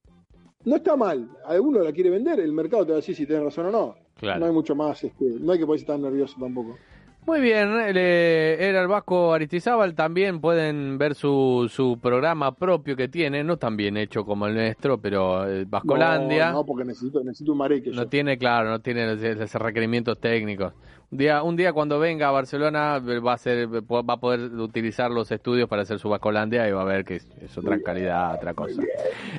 No 0.64 0.76
está 0.76 0.96
mal, 0.96 1.28
alguno 1.44 1.80
la 1.80 1.92
quiere 1.92 2.08
vender, 2.10 2.38
el 2.40 2.52
mercado 2.52 2.86
te 2.86 2.92
va 2.92 2.96
a 2.96 3.00
decir 3.00 3.16
si 3.16 3.26
tenés 3.26 3.42
razón 3.42 3.66
o 3.66 3.70
no. 3.70 3.96
claro. 4.14 4.40
No 4.40 4.46
hay 4.46 4.52
mucho 4.52 4.74
más, 4.74 5.02
este, 5.02 5.24
no 5.24 5.52
hay 5.52 5.58
que 5.58 5.66
ponerse 5.66 5.86
tan 5.86 6.00
nervioso 6.00 6.36
tampoco. 6.38 6.76
Muy 7.24 7.40
bien, 7.40 7.70
eh, 7.94 8.56
era 8.58 8.82
el 8.82 8.88
Vasco 8.88 9.32
Aristizábal. 9.32 9.94
También 9.94 10.40
pueden 10.40 10.98
ver 10.98 11.14
su, 11.14 11.70
su 11.72 12.00
programa 12.00 12.56
propio 12.56 12.96
que 12.96 13.06
tiene, 13.06 13.44
no 13.44 13.58
tan 13.58 13.76
bien 13.76 13.96
hecho 13.96 14.24
como 14.24 14.48
el 14.48 14.54
nuestro, 14.54 14.98
pero 14.98 15.48
eh, 15.48 15.64
Vascolandia. 15.64 16.50
No, 16.50 16.58
no, 16.58 16.66
porque 16.66 16.84
necesito, 16.84 17.22
necesito 17.22 17.52
un 17.52 17.58
mareque. 17.58 17.90
No 17.90 18.02
yo. 18.02 18.08
tiene, 18.08 18.36
claro, 18.38 18.70
no 18.70 18.80
tiene 18.80 19.12
esos 19.12 19.62
requerimientos 19.62 20.18
técnicos. 20.18 20.72
Un 21.12 21.18
día, 21.18 21.42
un 21.44 21.56
día 21.56 21.72
cuando 21.72 22.00
venga 22.00 22.26
a 22.26 22.32
Barcelona 22.32 22.96
eh, 22.96 23.20
va 23.20 23.34
a 23.34 23.38
ser, 23.38 23.68
va 23.68 24.14
a 24.14 24.16
poder 24.16 24.40
utilizar 24.54 25.10
los 25.12 25.30
estudios 25.30 25.68
para 25.68 25.82
hacer 25.82 26.00
su 26.00 26.08
Vascolandia 26.08 26.68
y 26.68 26.72
va 26.72 26.82
a 26.82 26.86
ver 26.86 27.04
que 27.04 27.16
es, 27.16 27.28
es 27.40 27.56
otra 27.56 27.78
calidad, 27.80 28.34
otra 28.34 28.52
cosa. 28.52 28.82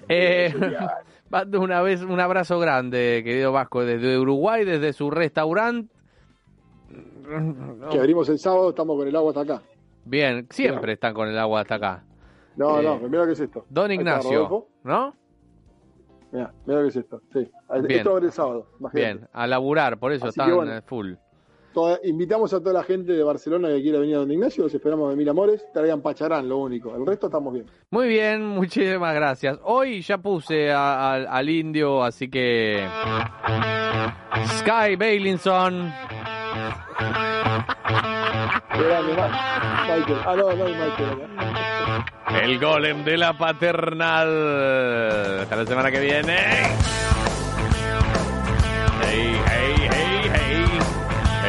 Eh, 0.07 0.53
una 1.59 1.81
vez 1.81 2.01
un 2.01 2.19
abrazo 2.21 2.59
grande, 2.59 3.23
querido 3.25 3.51
Vasco, 3.51 3.83
desde 3.83 4.17
Uruguay, 4.17 4.63
desde 4.63 4.93
su 4.93 5.11
restaurante. 5.11 5.91
Que 7.91 7.99
abrimos 7.99 8.27
el 8.29 8.39
sábado, 8.39 8.69
estamos 8.69 8.97
con 8.97 9.07
el 9.07 9.15
agua 9.15 9.29
hasta 9.31 9.41
acá. 9.41 9.61
Bien, 10.05 10.47
siempre 10.49 10.93
están 10.93 11.13
con 11.13 11.27
el 11.29 11.37
agua 11.39 11.61
hasta 11.61 11.75
acá. 11.75 12.03
No, 12.55 12.79
Eh, 12.79 12.83
no, 12.83 12.97
mira 12.99 13.19
lo 13.21 13.25
que 13.27 13.31
es 13.33 13.39
esto. 13.39 13.65
Don 13.69 13.89
está, 13.91 13.93
Ignacio. 14.01 14.67
¿no? 14.83 15.15
Mira, 16.31 16.53
mira 16.65 16.81
que 16.81 16.87
es 16.87 16.95
esto. 16.95 17.21
Sí. 17.31 17.39
Bien. 17.87 17.91
Esto 17.99 18.11
abre 18.11 18.25
el 18.27 18.31
sábado. 18.31 18.67
imagínate. 18.79 19.13
Bien, 19.13 19.27
a 19.31 19.47
laburar, 19.47 19.97
por 19.99 20.11
eso 20.11 20.25
Así 20.25 20.39
están 20.39 20.55
bueno. 20.55 20.73
eh, 20.75 20.81
full. 20.81 21.13
Toda- 21.73 21.99
invitamos 22.03 22.53
a 22.53 22.59
toda 22.59 22.73
la 22.73 22.83
gente 22.83 23.13
de 23.13 23.23
Barcelona 23.23 23.69
que 23.69 23.81
quiera 23.81 23.97
venir 23.97 24.15
a 24.15 24.19
Don 24.19 24.31
Ignacio, 24.31 24.63
los 24.65 24.73
esperamos 24.75 25.09
de 25.09 25.15
mil 25.15 25.27
amores, 25.27 25.65
traigan 25.73 26.01
pacharán, 26.01 26.47
lo 26.47 26.57
único. 26.59 26.95
El 26.95 27.03
resto 27.05 27.25
estamos 27.27 27.51
bien. 27.53 27.65
Muy 27.89 28.07
bien, 28.07 28.45
muchísimas 28.45 29.15
gracias. 29.15 29.57
Hoy 29.63 30.01
ya 30.01 30.19
puse 30.19 30.71
a- 30.71 31.13
a- 31.13 31.37
al 31.37 31.49
indio, 31.49 32.03
así 32.03 32.29
que. 32.29 32.85
Sky 34.59 34.95
Bailinson. 34.95 35.91
El 42.41 42.59
golem 42.59 43.03
de 43.03 43.17
la 43.17 43.33
paternal. 43.33 45.41
Hasta 45.41 45.55
la 45.55 45.65
semana 45.65 45.91
que 45.91 45.99
viene. 45.99 46.37
Hey, 49.01 49.41
hey, 49.47 49.89
hey, 49.91 50.31
hey. 50.33 50.65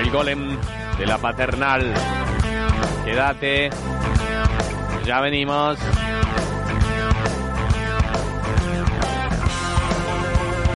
El 0.01 0.11
golem 0.11 0.59
de 0.99 1.07
la 1.07 1.19
paternal. 1.19 1.95
Quédate. 3.05 3.71
Ya 5.05 5.21
venimos. 5.21 5.79